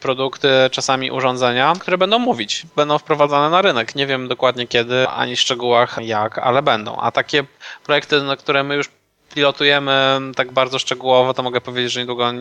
produkty, 0.00 0.48
czasami 0.70 1.10
urządzenia, 1.10 1.72
które 1.80 1.98
będą 1.98 2.18
mówić, 2.18 2.66
będą 2.76 2.98
wprowadzane 2.98 3.50
na 3.50 3.62
rynek. 3.62 3.94
Nie 3.94 4.06
wiem 4.06 4.28
dokładnie 4.28 4.66
kiedy, 4.66 5.08
ani 5.08 5.36
w 5.36 5.40
szczegółach 5.40 5.98
jak, 6.02 6.38
ale 6.38 6.62
będą. 6.62 6.96
A 6.96 7.10
takie 7.10 7.44
projekty, 7.84 8.22
na 8.22 8.36
które 8.36 8.62
my 8.62 8.74
już 8.74 8.88
pilotujemy 9.34 10.20
tak 10.36 10.52
bardzo 10.52 10.78
szczegółowo, 10.78 11.34
to 11.34 11.42
mogę 11.42 11.60
powiedzieć, 11.60 11.92
że 11.92 12.00
niedługo 12.00 12.32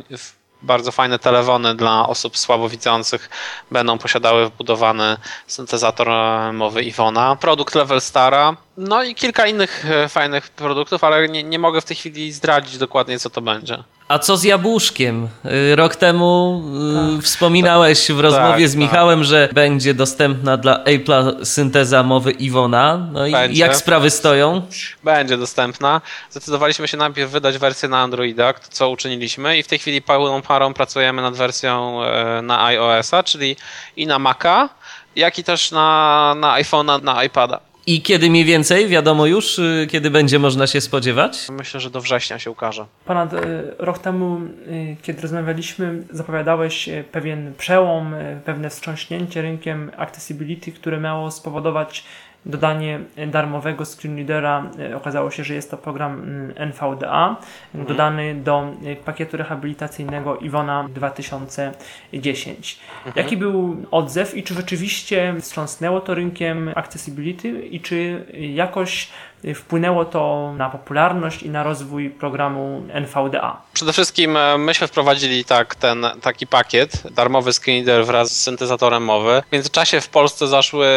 bardzo 0.62 0.92
fajne 0.92 1.20
telefony 1.20 1.76
dla 1.76 2.08
osób 2.08 2.38
słabowidzących 2.38 3.30
będą 3.72 3.98
posiadały 3.98 4.46
wbudowany 4.50 5.18
syntezator 5.48 6.08
mowy 6.54 6.84
Iwona. 6.84 7.36
Produkt 7.36 7.76
Level 7.76 8.02
Stara, 8.02 8.56
no 8.80 9.04
i 9.04 9.16
kilka 9.16 9.48
innych 9.48 9.86
e, 9.92 10.10
fajnych 10.10 10.50
produktów, 10.50 11.04
ale 11.04 11.30
nie, 11.30 11.44
nie 11.44 11.60
mogę 11.60 11.82
w 11.82 11.86
tej 11.86 11.98
chwili 11.98 12.32
zdradzić 12.32 12.78
dokładnie, 12.78 13.20
co 13.20 13.30
to 13.30 13.42
będzie. 13.42 13.84
A 14.08 14.20
co 14.20 14.38
z 14.38 14.44
jabłuszkiem? 14.44 15.28
Y, 15.46 15.76
rok 15.76 15.96
temu 15.96 16.64
y, 17.12 17.16
tak. 17.16 17.24
wspominałeś 17.24 18.12
w 18.12 18.20
rozmowie 18.20 18.64
tak, 18.64 18.70
z 18.70 18.72
tak. 18.72 18.80
Michałem, 18.80 19.20
tak. 19.20 19.28
że 19.28 19.50
będzie 19.54 19.94
dostępna 19.94 20.58
dla 20.58 20.84
Apple'a 20.84 21.46
synteza 21.46 22.04
mowy 22.04 22.32
Iwona. 22.32 23.08
No 23.12 23.28
i 23.28 23.32
będzie. 23.32 23.62
jak 23.62 23.76
sprawy 23.76 24.10
stoją? 24.10 24.62
Będzie 25.04 25.38
dostępna. 25.38 26.02
Zdecydowaliśmy 26.30 26.88
się 26.88 26.98
najpierw 26.98 27.32
wydać 27.32 27.58
wersję 27.58 27.90
na 27.90 28.00
Androida, 28.00 28.54
co 28.70 28.90
uczyniliśmy 28.90 29.58
i 29.58 29.64
w 29.64 29.68
tej 29.68 29.80
chwili 29.80 30.02
pełną 30.02 30.42
parą 30.42 30.74
pracujemy 30.74 31.22
nad 31.22 31.36
wersją 31.36 32.04
e, 32.04 32.42
na 32.42 32.66
iOS-a, 32.66 33.24
czyli 33.24 33.56
i 33.98 34.08
na 34.08 34.20
Maca, 34.20 34.70
jak 35.16 35.40
i 35.40 35.44
też 35.44 35.72
na, 35.72 36.36
na 36.38 36.62
iPhone'a, 36.62 37.04
na 37.04 37.24
iPada. 37.24 37.69
I 37.88 38.02
kiedy 38.02 38.30
mniej 38.30 38.46
więcej, 38.46 38.88
wiadomo 38.88 39.26
już, 39.26 39.60
y, 39.60 39.88
kiedy 39.92 40.12
będzie 40.12 40.40
można 40.40 40.68
się 40.68 40.82
spodziewać? 40.82 41.48
Myślę, 41.52 41.80
że 41.80 41.90
do 41.90 42.02
września 42.02 42.40
się 42.40 42.52
ukaże. 42.52 42.86
Ponad 43.06 43.34
y, 43.34 43.38
rok 43.80 44.00
temu, 44.00 44.42
y, 44.68 44.98
kiedy 45.02 45.22
rozmawialiśmy, 45.22 46.04
zapowiadałeś 46.12 46.90
pewien 47.12 47.54
przełom, 47.58 48.16
pewne 48.46 48.70
wstrząśnięcie 48.70 49.42
rynkiem 49.42 49.92
accessibility, 49.98 50.72
które 50.72 51.00
miało 51.00 51.32
spowodować 51.32 52.04
dodanie 52.46 53.00
darmowego 53.28 53.86
screenreadera. 53.86 54.72
E, 54.80 54.96
okazało 54.96 55.32
się, 55.32 55.44
że 55.44 55.54
jest 55.54 55.72
to 55.72 55.78
program 55.78 56.14
mm, 56.14 56.54
NVDA, 56.56 57.36
mhm. 57.76 57.88
dodany 57.88 58.36
do 58.36 58.74
e, 58.86 58.96
pakietu 58.96 59.38
rehabilitacyjnego 59.38 60.38
Iwona 60.38 60.90
2010. 60.94 62.80
Mhm. 63.06 63.26
Jaki 63.26 63.38
był 63.38 63.78
odzew 63.92 64.38
i 64.38 64.44
czy 64.44 64.54
rzeczywiście 64.54 65.36
wstrząsnęło 65.40 66.02
to 66.02 66.16
rynkiem 66.16 66.72
accessibility 66.76 67.50
i 67.50 67.82
czy 67.82 68.26
jakoś 68.54 69.10
wpłynęło 69.56 70.06
to 70.06 70.54
na 70.58 70.70
popularność 70.70 71.44
i 71.44 71.50
na 71.50 71.64
rozwój 71.64 72.10
programu 72.10 72.84
NVDA? 72.94 73.62
Przede 73.74 73.94
wszystkim 73.94 74.38
e, 74.38 74.58
myśmy 74.58 74.88
wprowadzili 74.88 75.46
tak, 75.46 75.76
ten 75.76 76.06
taki 76.22 76.48
pakiet, 76.48 77.04
darmowy 77.12 77.54
screenreader 77.54 78.06
wraz 78.06 78.32
z 78.32 78.44
syntezatorem 78.44 79.04
mowy. 79.04 79.44
W 79.50 79.52
międzyczasie 79.52 80.02
w 80.02 80.10
Polsce 80.10 80.48
zaszły 80.48 80.88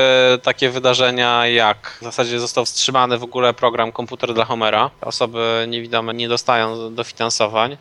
takie 0.42 0.70
wydarzenia 0.70 1.46
jak 1.46 1.98
w 2.00 2.04
zasadzie 2.04 2.40
został 2.40 2.64
wstrzymany 2.64 3.18
w 3.18 3.22
ogóle 3.22 3.54
program 3.54 3.92
Komputer 3.92 4.34
dla 4.34 4.44
Homera. 4.44 4.90
Osoby 5.00 5.64
niewidome 5.68 6.14
nie 6.14 6.28
dostają 6.28 6.94
dofinansowań. 6.94 7.76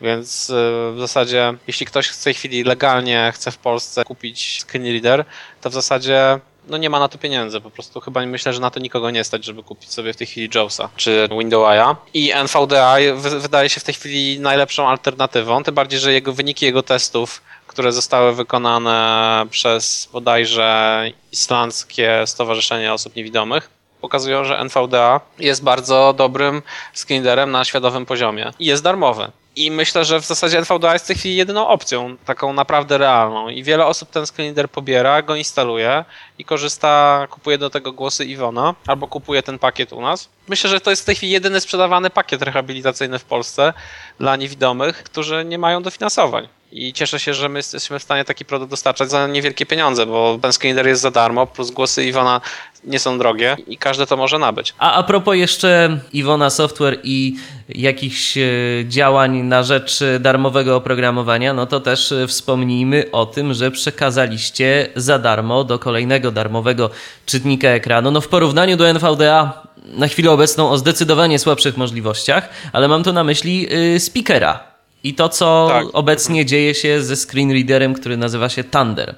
Więc 0.00 0.50
e, 0.50 0.54
w 0.92 0.96
zasadzie, 0.98 1.54
jeśli 1.66 1.86
ktoś 1.86 2.08
w 2.08 2.24
tej 2.24 2.34
chwili 2.34 2.64
legalnie 2.64 3.32
chce 3.34 3.50
w 3.50 3.58
Polsce 3.58 4.04
kupić 4.04 4.64
screenreader, 4.64 5.24
to 5.60 5.70
w 5.70 5.72
zasadzie 5.72 6.40
no 6.66 6.76
nie 6.76 6.90
ma 6.90 7.00
na 7.00 7.08
to 7.08 7.18
pieniędzy, 7.18 7.60
po 7.60 7.70
prostu 7.70 8.00
chyba 8.00 8.26
myślę, 8.26 8.52
że 8.52 8.60
na 8.60 8.70
to 8.70 8.80
nikogo 8.80 9.10
nie 9.10 9.24
stać, 9.24 9.44
żeby 9.44 9.62
kupić 9.62 9.92
sobie 9.92 10.12
w 10.12 10.16
tej 10.16 10.26
chwili 10.26 10.48
Jawsa 10.54 10.88
czy 10.96 11.28
Windowsa. 11.38 11.96
I 12.14 12.32
NVDA 12.32 12.96
wydaje 13.38 13.68
się 13.68 13.80
w 13.80 13.84
tej 13.84 13.94
chwili 13.94 14.40
najlepszą 14.40 14.88
alternatywą, 14.88 15.62
tym 15.62 15.74
bardziej, 15.74 16.00
że 16.00 16.12
jego 16.12 16.32
wyniki 16.32 16.66
jego 16.66 16.82
testów, 16.82 17.42
które 17.66 17.92
zostały 17.92 18.34
wykonane 18.34 19.46
przez 19.50 20.08
bodajże 20.12 21.02
Islandzkie 21.32 22.22
Stowarzyszenie 22.26 22.92
Osób 22.92 23.16
Niewidomych, 23.16 23.70
pokazują, 24.00 24.44
że 24.44 24.58
NVDA 24.58 25.20
jest 25.38 25.64
bardzo 25.64 26.14
dobrym 26.16 26.62
screenerem 26.94 27.50
na 27.50 27.64
światowym 27.64 28.06
poziomie 28.06 28.52
i 28.58 28.66
jest 28.66 28.82
darmowy. 28.82 29.30
I 29.56 29.70
myślę, 29.70 30.04
że 30.04 30.20
w 30.20 30.26
zasadzie 30.26 30.58
NVDA 30.58 30.92
jest 30.92 31.04
w 31.04 31.08
tej 31.08 31.16
chwili 31.16 31.36
jedyną 31.36 31.68
opcją, 31.68 32.16
taką 32.24 32.52
naprawdę 32.52 32.98
realną. 32.98 33.48
I 33.48 33.62
wiele 33.62 33.86
osób 33.86 34.10
ten 34.10 34.26
screenreader 34.26 34.70
pobiera, 34.70 35.22
go 35.22 35.36
instaluje 35.36 36.04
i 36.38 36.44
korzysta, 36.44 37.26
kupuje 37.30 37.58
do 37.58 37.70
tego 37.70 37.92
głosy 37.92 38.24
Iwona, 38.24 38.74
albo 38.86 39.08
kupuje 39.08 39.42
ten 39.42 39.58
pakiet 39.58 39.92
u 39.92 40.00
nas. 40.00 40.28
Myślę, 40.48 40.70
że 40.70 40.80
to 40.80 40.90
jest 40.90 41.02
w 41.02 41.04
tej 41.04 41.14
chwili 41.14 41.32
jedyny 41.32 41.60
sprzedawany 41.60 42.10
pakiet 42.10 42.42
rehabilitacyjny 42.42 43.18
w 43.18 43.24
Polsce 43.24 43.72
dla 44.18 44.36
niewidomych, 44.36 45.02
którzy 45.02 45.44
nie 45.44 45.58
mają 45.58 45.82
dofinansowań. 45.82 46.48
I 46.78 46.92
cieszę 46.92 47.20
się, 47.20 47.34
że 47.34 47.48
my 47.48 47.58
jesteśmy 47.58 47.98
w 47.98 48.02
stanie 48.02 48.24
taki 48.24 48.44
produkt 48.44 48.70
dostarczać 48.70 49.10
za 49.10 49.26
niewielkie 49.26 49.66
pieniądze, 49.66 50.06
bo 50.06 50.38
ten 50.42 50.52
screenreader 50.52 50.86
jest 50.86 51.02
za 51.02 51.10
darmo, 51.10 51.46
plus 51.46 51.70
głosy 51.70 52.04
Iwona 52.04 52.40
nie 52.84 52.98
są 52.98 53.18
drogie 53.18 53.56
i 53.66 53.76
każdy 53.76 54.06
to 54.06 54.16
może 54.16 54.38
nabyć. 54.38 54.74
A 54.78 54.92
a 54.92 55.02
propos 55.02 55.36
jeszcze 55.36 55.98
Iwona 56.12 56.50
Software 56.50 56.98
i 57.02 57.36
jakichś 57.68 58.38
e, 58.38 58.42
działań 58.88 59.36
na 59.36 59.62
rzecz 59.62 60.00
darmowego 60.20 60.76
oprogramowania, 60.76 61.54
no 61.54 61.66
to 61.66 61.80
też 61.80 62.12
e, 62.12 62.26
wspomnijmy 62.26 63.04
o 63.12 63.26
tym, 63.26 63.54
że 63.54 63.70
przekazaliście 63.70 64.88
za 64.96 65.18
darmo 65.18 65.64
do 65.64 65.78
kolejnego 65.78 66.30
darmowego 66.30 66.90
czytnika 67.26 67.68
ekranu. 67.68 68.10
No 68.10 68.20
w 68.20 68.28
porównaniu 68.28 68.76
do 68.76 68.88
NVDA 68.88 69.62
na 69.86 70.08
chwilę 70.08 70.30
obecną 70.30 70.70
o 70.70 70.78
zdecydowanie 70.78 71.38
słabszych 71.38 71.76
możliwościach, 71.76 72.48
ale 72.72 72.88
mam 72.88 73.04
tu 73.04 73.12
na 73.12 73.24
myśli 73.24 73.62
yy, 73.62 74.00
speakera 74.00 74.75
i 75.04 75.14
to, 75.14 75.28
co 75.28 75.68
tak. 75.70 75.86
obecnie 75.92 76.46
dzieje 76.46 76.74
się 76.74 77.02
ze 77.02 77.16
screenreaderem, 77.16 77.94
który 77.94 78.16
nazywa 78.16 78.48
się 78.48 78.64
Thunder. 78.64 79.14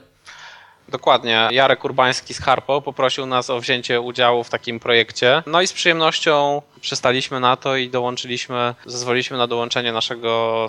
Dokładnie. 0.88 1.48
Jarek 1.50 1.84
Urbański 1.84 2.34
z 2.34 2.40
Harpo 2.40 2.82
poprosił 2.82 3.26
nas 3.26 3.50
o 3.50 3.60
wzięcie 3.60 4.00
udziału 4.00 4.44
w 4.44 4.50
takim 4.50 4.80
projekcie. 4.80 5.42
No 5.46 5.62
i 5.62 5.66
z 5.66 5.72
przyjemnością 5.72 6.62
przystaliśmy 6.80 7.40
na 7.40 7.56
to 7.56 7.76
i 7.76 7.90
dołączyliśmy, 7.90 8.74
zezwoliliśmy 8.86 9.36
na 9.38 9.46
dołączenie 9.46 9.92
naszego 9.92 10.66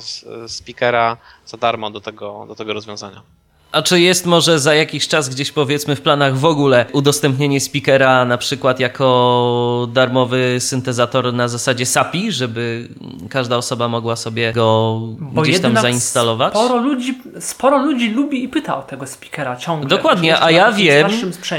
speakera 0.47 1.17
za 1.45 1.57
darmo 1.57 1.91
do 1.91 2.01
tego, 2.01 2.45
do 2.47 2.55
tego 2.55 2.73
rozwiązania. 2.73 3.21
A 3.71 3.81
czy 3.81 3.99
jest 3.99 4.25
może 4.25 4.59
za 4.59 4.75
jakiś 4.75 5.07
czas 5.07 5.29
gdzieś 5.29 5.51
powiedzmy 5.51 5.95
w 5.95 6.01
planach 6.01 6.37
w 6.37 6.45
ogóle 6.45 6.85
udostępnienie 6.93 7.61
speakera 7.61 8.25
na 8.25 8.37
przykład 8.37 8.79
jako 8.79 9.87
darmowy 9.93 10.57
syntezator 10.59 11.33
na 11.33 11.47
zasadzie 11.47 11.85
SAPI, 11.85 12.31
żeby 12.31 12.87
każda 13.29 13.57
osoba 13.57 13.87
mogła 13.87 14.15
sobie 14.15 14.53
go 14.53 14.99
Bo 15.19 15.41
gdzieś 15.41 15.59
tam 15.59 15.77
zainstalować? 15.77 16.53
Sporo 16.53 16.75
ludzi, 16.77 17.17
sporo 17.39 17.77
ludzi 17.77 18.09
lubi 18.09 18.43
i 18.43 18.49
pyta 18.49 18.77
o 18.77 18.81
tego 18.81 19.07
speakera 19.07 19.55
ciągle. 19.55 19.89
Dokładnie, 19.89 20.41
a 20.41 20.51
ja 20.51 20.71
wiem 20.71 21.09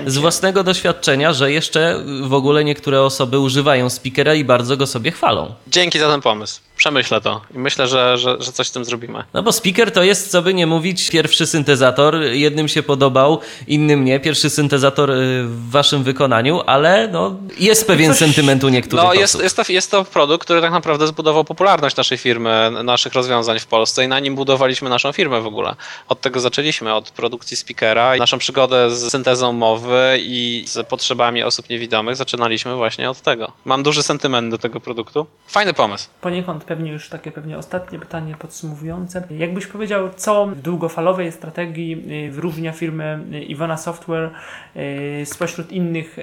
z 0.06 0.18
własnego 0.18 0.64
doświadczenia, 0.64 1.32
że 1.32 1.52
jeszcze 1.52 2.00
w 2.22 2.34
ogóle 2.34 2.64
niektóre 2.64 3.02
osoby 3.02 3.38
używają 3.38 3.90
speakera 3.90 4.34
i 4.34 4.44
bardzo 4.44 4.76
go 4.76 4.86
sobie 4.86 5.10
chwalą. 5.10 5.54
Dzięki 5.66 5.98
za 5.98 6.08
ten 6.08 6.20
pomysł 6.20 6.60
przemyślę 6.76 7.20
to 7.20 7.40
i 7.54 7.58
myślę, 7.58 7.88
że, 7.88 8.18
że, 8.18 8.36
że 8.40 8.52
coś 8.52 8.68
z 8.68 8.72
tym 8.72 8.84
zrobimy. 8.84 9.24
No 9.34 9.42
bo 9.42 9.52
speaker 9.52 9.92
to 9.92 10.02
jest, 10.02 10.30
co 10.30 10.42
by 10.42 10.54
nie 10.54 10.66
mówić, 10.66 11.10
pierwszy 11.10 11.46
syntezator. 11.46 11.99
Jednym 12.32 12.68
się 12.68 12.82
podobał, 12.82 13.40
innym 13.66 14.04
nie. 14.04 14.20
Pierwszy 14.20 14.50
syntezator 14.50 15.10
y, 15.10 15.44
w 15.44 15.70
waszym 15.70 16.02
wykonaniu, 16.02 16.60
ale 16.66 17.08
no, 17.08 17.36
jest 17.58 17.86
pewien 17.86 18.10
coś... 18.10 18.18
sentyment 18.18 18.64
u 18.64 18.68
niektórych 18.68 19.04
no, 19.04 19.14
jest, 19.14 19.34
osób. 19.34 19.42
Jest 19.42 19.56
to, 19.56 19.72
jest 19.72 19.90
to 19.90 20.04
produkt, 20.04 20.44
który 20.44 20.60
tak 20.60 20.72
naprawdę 20.72 21.06
zbudował 21.06 21.44
popularność 21.44 21.96
naszej 21.96 22.18
firmy, 22.18 22.70
naszych 22.84 23.12
rozwiązań 23.12 23.58
w 23.58 23.66
Polsce 23.66 24.04
i 24.04 24.08
na 24.08 24.20
nim 24.20 24.34
budowaliśmy 24.34 24.90
naszą 24.90 25.12
firmę 25.12 25.40
w 25.40 25.46
ogóle. 25.46 25.74
Od 26.08 26.20
tego 26.20 26.40
zaczęliśmy, 26.40 26.94
od 26.94 27.10
produkcji 27.10 27.56
speakera. 27.56 28.16
Naszą 28.16 28.38
przygodę 28.38 28.90
z 28.90 29.10
syntezą 29.10 29.52
mowy 29.52 30.18
i 30.20 30.64
z 30.66 30.86
potrzebami 30.86 31.42
osób 31.42 31.68
niewidomych 31.68 32.16
zaczynaliśmy 32.16 32.74
właśnie 32.74 33.10
od 33.10 33.20
tego. 33.20 33.52
Mam 33.64 33.82
duży 33.82 34.02
sentyment 34.02 34.50
do 34.50 34.58
tego 34.58 34.80
produktu. 34.80 35.26
Fajny 35.46 35.74
pomysł. 35.74 36.08
Poniekąd 36.20 36.64
pewnie 36.64 36.92
już 36.92 37.08
takie 37.08 37.32
pewnie 37.32 37.58
ostatnie 37.58 37.98
pytanie 37.98 38.36
podsumowujące. 38.38 39.22
Jakbyś 39.30 39.66
powiedział, 39.66 40.10
co 40.16 40.46
w 40.46 40.54
długofalowej 40.54 41.32
strategii 41.32 41.89
y, 41.92 42.30
wyróżnia 42.30 42.72
firmę 42.72 43.20
y, 43.32 43.42
Ivana 43.42 43.76
Software 43.76 44.30
y, 44.76 45.26
spośród 45.26 45.72
innych 45.72 46.16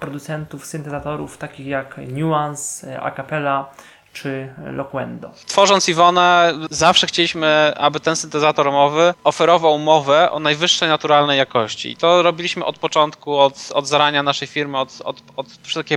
producentów 0.00 0.66
syntezatorów 0.66 1.38
takich 1.38 1.66
jak 1.66 2.00
Nuance, 2.08 3.00
Acapella 3.00 3.70
czy 4.16 4.54
Loquendo. 4.72 5.30
Tworząc 5.46 5.88
Iwonę, 5.88 6.54
zawsze 6.70 7.06
chcieliśmy, 7.06 7.72
aby 7.76 8.00
ten 8.00 8.16
syntezator 8.16 8.72
mowy 8.72 9.14
oferował 9.24 9.78
mowę 9.78 10.30
o 10.30 10.38
najwyższej 10.38 10.88
naturalnej 10.88 11.38
jakości. 11.38 11.90
I 11.90 11.96
to 11.96 12.22
robiliśmy 12.22 12.64
od 12.64 12.78
początku, 12.78 13.38
od, 13.38 13.70
od 13.74 13.88
zarania 13.88 14.22
naszej 14.22 14.48
firmy, 14.48 14.78
od, 14.78 15.02
od, 15.04 15.22
od 15.36 15.46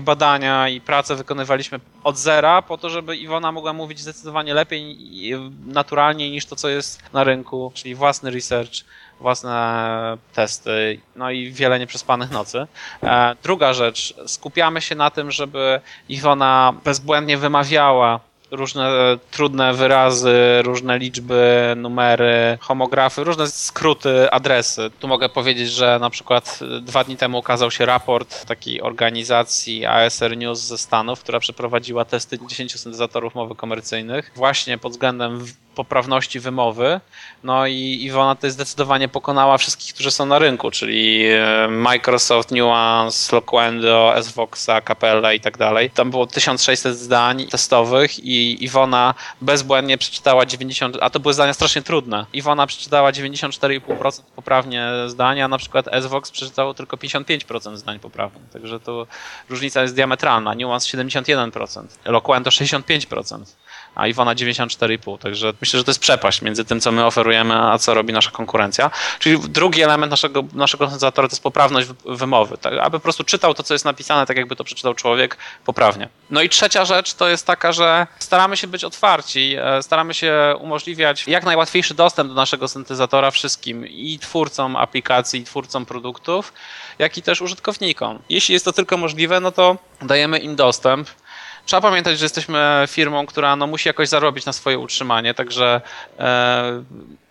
badania 0.01 0.69
i 0.69 0.81
pracę 0.81 1.15
wykonywaliśmy 1.15 1.79
od 2.03 2.17
zera, 2.17 2.61
po 2.61 2.77
to, 2.77 2.89
żeby 2.89 3.17
Iwona 3.17 3.51
mogła 3.51 3.73
mówić 3.73 3.99
zdecydowanie 3.99 4.53
lepiej 4.53 4.97
i 4.99 5.33
naturalniej 5.65 6.31
niż 6.31 6.45
to, 6.45 6.55
co 6.55 6.69
jest 6.69 7.13
na 7.13 7.23
rynku, 7.23 7.71
czyli 7.73 7.95
własny 7.95 8.31
research 8.31 8.83
własne 9.19 10.17
testy, 10.33 10.99
no 11.15 11.31
i 11.31 11.51
wiele 11.51 11.79
nieprzespanych 11.79 12.31
nocy. 12.31 12.67
E, 13.03 13.35
druga 13.43 13.73
rzecz, 13.73 14.13
skupiamy 14.25 14.81
się 14.81 14.95
na 14.95 15.09
tym, 15.09 15.31
żeby 15.31 15.81
Iwona 16.09 16.73
bezbłędnie 16.83 17.37
wymawiała 17.37 18.19
różne 18.51 19.17
trudne 19.31 19.73
wyrazy, 19.73 20.61
różne 20.63 20.99
liczby, 20.99 21.73
numery, 21.77 22.57
homografy, 22.61 23.23
różne 23.23 23.47
skróty, 23.47 24.31
adresy. 24.31 24.91
Tu 24.99 25.07
mogę 25.07 25.29
powiedzieć, 25.29 25.69
że 25.69 25.97
na 26.01 26.09
przykład 26.09 26.59
dwa 26.81 27.03
dni 27.03 27.17
temu 27.17 27.37
ukazał 27.37 27.71
się 27.71 27.85
raport 27.85 28.45
takiej 28.45 28.81
organizacji 28.81 29.85
ASR 29.85 30.37
News 30.37 30.59
ze 30.59 30.77
Stanów, 30.77 31.19
która 31.19 31.39
przeprowadziła 31.39 32.05
testy 32.05 32.39
10 32.47 32.79
syntezatorów 32.79 33.35
mowy 33.35 33.55
komercyjnych 33.55 34.31
właśnie 34.35 34.77
pod 34.77 34.91
względem 34.91 35.45
poprawności 35.79 36.39
wymowy. 36.39 36.99
No 37.43 37.67
i 37.67 37.99
Iwona 38.01 38.35
tutaj 38.35 38.51
zdecydowanie 38.51 39.07
pokonała 39.07 39.57
wszystkich, 39.57 39.93
którzy 39.93 40.11
są 40.11 40.25
na 40.25 40.39
rynku, 40.39 40.71
czyli 40.71 41.25
e, 41.25 41.67
Microsoft, 41.67 42.51
Nuance, 42.51 43.35
Loquendo, 43.35 44.13
SVoxa, 44.21 44.81
Capella 44.87 45.33
i 45.33 45.39
tak 45.39 45.57
dalej. 45.57 45.89
Tam 45.89 46.11
było 46.11 46.27
1600 46.27 46.97
zdań 46.97 47.47
testowych 47.47 48.19
i 48.19 48.63
Iwona 48.63 49.13
bezbłędnie 49.41 49.97
przeczytała 49.97 50.45
90, 50.45 50.97
a 51.01 51.09
to 51.09 51.19
były 51.19 51.33
zdania 51.33 51.53
strasznie 51.53 51.81
trudne. 51.81 52.25
Iwona 52.33 52.67
przeczytała 52.67 53.11
94,5% 53.11 54.21
poprawnie 54.35 54.89
zdania, 55.07 55.45
a 55.45 55.47
na 55.47 55.57
przykład 55.57 55.85
SVox 56.01 56.31
przeczytał 56.31 56.73
tylko 56.73 56.97
55% 56.97 57.77
zdań 57.77 57.99
poprawnie. 57.99 58.41
Także 58.53 58.79
to 58.79 59.07
różnica 59.49 59.81
jest 59.81 59.95
diametralna. 59.95 60.55
Nuance 60.55 60.97
71%, 60.97 61.83
Loquendo 62.05 62.49
65% 62.49 63.43
a 63.95 64.07
Iwona 64.07 64.35
94,5. 64.35 65.17
Także 65.17 65.53
myślę, 65.61 65.77
że 65.77 65.83
to 65.83 65.91
jest 65.91 65.99
przepaść 65.99 66.41
między 66.41 66.65
tym, 66.65 66.81
co 66.81 66.91
my 66.91 67.05
oferujemy, 67.05 67.55
a 67.55 67.77
co 67.77 67.93
robi 67.93 68.13
nasza 68.13 68.31
konkurencja. 68.31 68.91
Czyli 69.19 69.39
drugi 69.39 69.81
element 69.81 70.11
naszego, 70.11 70.43
naszego 70.53 70.85
koncentratora 70.85 71.27
to 71.27 71.31
jest 71.31 71.43
poprawność 71.43 71.87
wymowy, 72.05 72.57
tak, 72.57 72.73
aby 72.73 72.99
po 72.99 73.03
prostu 73.03 73.23
czytał 73.23 73.53
to, 73.53 73.63
co 73.63 73.73
jest 73.73 73.85
napisane, 73.85 74.25
tak 74.25 74.37
jakby 74.37 74.55
to 74.55 74.63
przeczytał 74.63 74.93
człowiek 74.93 75.37
poprawnie. 75.65 76.09
No 76.29 76.41
i 76.41 76.49
trzecia 76.49 76.85
rzecz 76.85 77.13
to 77.13 77.29
jest 77.29 77.47
taka, 77.47 77.71
że 77.71 78.07
staramy 78.19 78.57
się 78.57 78.67
być 78.67 78.83
otwarci, 78.83 79.55
e, 79.61 79.83
staramy 79.83 80.13
się 80.13 80.55
umożliwiać 80.59 81.27
jak 81.27 81.43
najłatwiejszy 81.43 81.93
dostęp 81.93 82.29
do 82.29 82.35
naszego 82.35 82.67
syntezatora 82.67 83.31
wszystkim 83.31 83.87
i 83.87 84.19
twórcom 84.19 84.75
aplikacji, 84.75 85.39
i 85.39 85.43
twórcom 85.43 85.85
produktów, 85.85 86.53
jak 86.99 87.17
i 87.17 87.21
też 87.21 87.41
użytkownikom. 87.41 88.19
Jeśli 88.29 88.53
jest 88.53 88.65
to 88.65 88.73
tylko 88.73 88.97
możliwe, 88.97 89.39
no 89.39 89.51
to 89.51 89.77
dajemy 90.01 90.39
im 90.39 90.55
dostęp 90.55 91.09
trzeba 91.69 91.81
pamiętać, 91.81 92.19
że 92.19 92.25
jesteśmy 92.25 92.85
firmą, 92.87 93.25
która 93.25 93.55
no, 93.55 93.67
musi 93.67 93.89
jakoś 93.89 94.09
zarobić 94.09 94.45
na 94.45 94.53
swoje 94.53 94.79
utrzymanie, 94.79 95.33
także 95.33 95.81
e, 96.19 96.83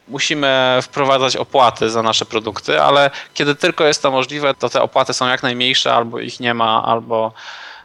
musimy 0.09 0.79
wprowadzać 0.83 1.37
opłaty 1.37 1.91
za 1.91 2.03
nasze 2.03 2.25
produkty, 2.25 2.83
ale 2.83 3.11
kiedy 3.35 3.55
tylko 3.55 3.85
jest 3.85 4.03
to 4.03 4.11
możliwe, 4.11 4.55
to 4.55 4.69
te 4.69 4.83
opłaty 4.83 5.13
są 5.13 5.29
jak 5.29 5.43
najmniejsze, 5.43 5.95
albo 5.95 6.21
ich 6.21 6.41
nie 6.41 6.55
ma, 6.55 6.85
albo 6.85 7.33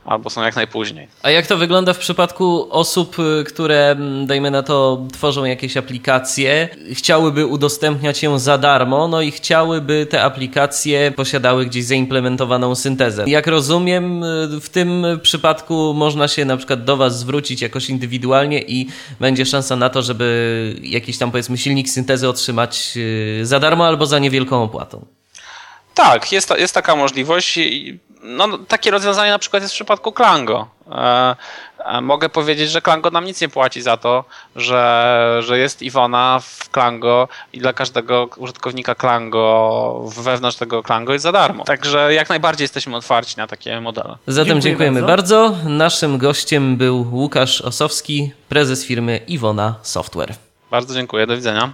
albo 0.05 0.29
są 0.29 0.43
jak 0.43 0.55
najpóźniej. 0.55 1.07
A 1.23 1.29
jak 1.29 1.47
to 1.47 1.57
wygląda 1.57 1.93
w 1.93 1.97
przypadku 1.97 2.67
osób, 2.69 3.17
y, 3.19 3.43
które, 3.43 3.91
mm, 3.91 4.27
dajmy 4.27 4.51
na 4.51 4.63
to, 4.63 5.05
tworzą 5.13 5.45
jakieś 5.45 5.77
aplikacje, 5.77 6.69
chciałyby 6.93 7.45
udostępniać 7.45 8.23
ją 8.23 8.39
za 8.39 8.57
darmo, 8.57 9.07
no 9.07 9.21
i 9.21 9.31
chciałyby 9.31 10.07
te 10.09 10.23
aplikacje 10.23 11.11
posiadały 11.15 11.65
gdzieś 11.65 11.85
zaimplementowaną 11.85 12.75
syntezę. 12.75 13.23
Jak 13.27 13.47
rozumiem, 13.47 14.23
y, 14.23 14.59
w 14.61 14.69
tym 14.69 15.05
przypadku 15.21 15.93
można 15.93 16.27
się 16.27 16.45
na 16.45 16.57
przykład 16.57 16.83
do 16.83 16.97
Was 16.97 17.19
zwrócić 17.19 17.61
jakoś 17.61 17.89
indywidualnie 17.89 18.61
i 18.61 18.87
będzie 19.19 19.45
szansa 19.45 19.75
na 19.75 19.89
to, 19.89 20.01
żeby 20.01 20.75
jakiś 20.81 21.17
tam 21.17 21.31
powiedzmy 21.31 21.57
silnik 21.57 21.89
syntezy 21.89 22.29
otrzymać 22.29 22.93
y, 22.97 23.45
za 23.45 23.59
darmo 23.59 23.87
albo 23.87 24.05
za 24.05 24.19
niewielką 24.19 24.63
opłatą. 24.63 25.05
Tak, 25.93 26.31
jest, 26.31 26.53
jest 26.57 26.73
taka 26.73 26.95
możliwość 26.95 27.59
no, 28.23 28.57
takie 28.57 28.91
rozwiązanie 28.91 29.31
na 29.31 29.39
przykład 29.39 29.63
jest 29.63 29.73
w 29.73 29.77
przypadku 29.77 30.12
Klango. 30.12 30.67
E, 30.91 31.36
e, 31.86 32.01
mogę 32.01 32.29
powiedzieć, 32.29 32.71
że 32.71 32.81
Klango 32.81 33.09
nam 33.12 33.25
nic 33.25 33.41
nie 33.41 33.49
płaci 33.49 33.81
za 33.81 33.97
to, 33.97 34.25
że, 34.55 35.39
że 35.39 35.59
jest 35.59 35.81
Iwona 35.81 36.39
w 36.43 36.69
Klango 36.69 37.27
i 37.53 37.59
dla 37.59 37.73
każdego 37.73 38.29
użytkownika 38.38 38.95
Klango 38.95 40.12
wewnątrz 40.17 40.57
tego 40.57 40.83
Klango 40.83 41.13
jest 41.13 41.23
za 41.23 41.31
darmo. 41.31 41.63
Także 41.63 42.13
jak 42.13 42.29
najbardziej 42.29 42.63
jesteśmy 42.63 42.95
otwarci 42.95 43.38
na 43.38 43.47
takie 43.47 43.81
modele. 43.81 44.17
Zatem 44.27 44.47
Dziękuję 44.47 44.62
dziękujemy 44.62 45.01
bardzo. 45.01 45.51
bardzo. 45.51 45.69
Naszym 45.69 46.17
gościem 46.17 46.77
był 46.77 47.07
Łukasz 47.12 47.62
Osowski, 47.62 48.31
prezes 48.49 48.86
firmy 48.86 49.19
Iwona 49.27 49.75
Software. 49.81 50.33
Bardzo 50.71 50.93
dziękuję, 50.93 51.27
do 51.27 51.36
widzenia. 51.36 51.73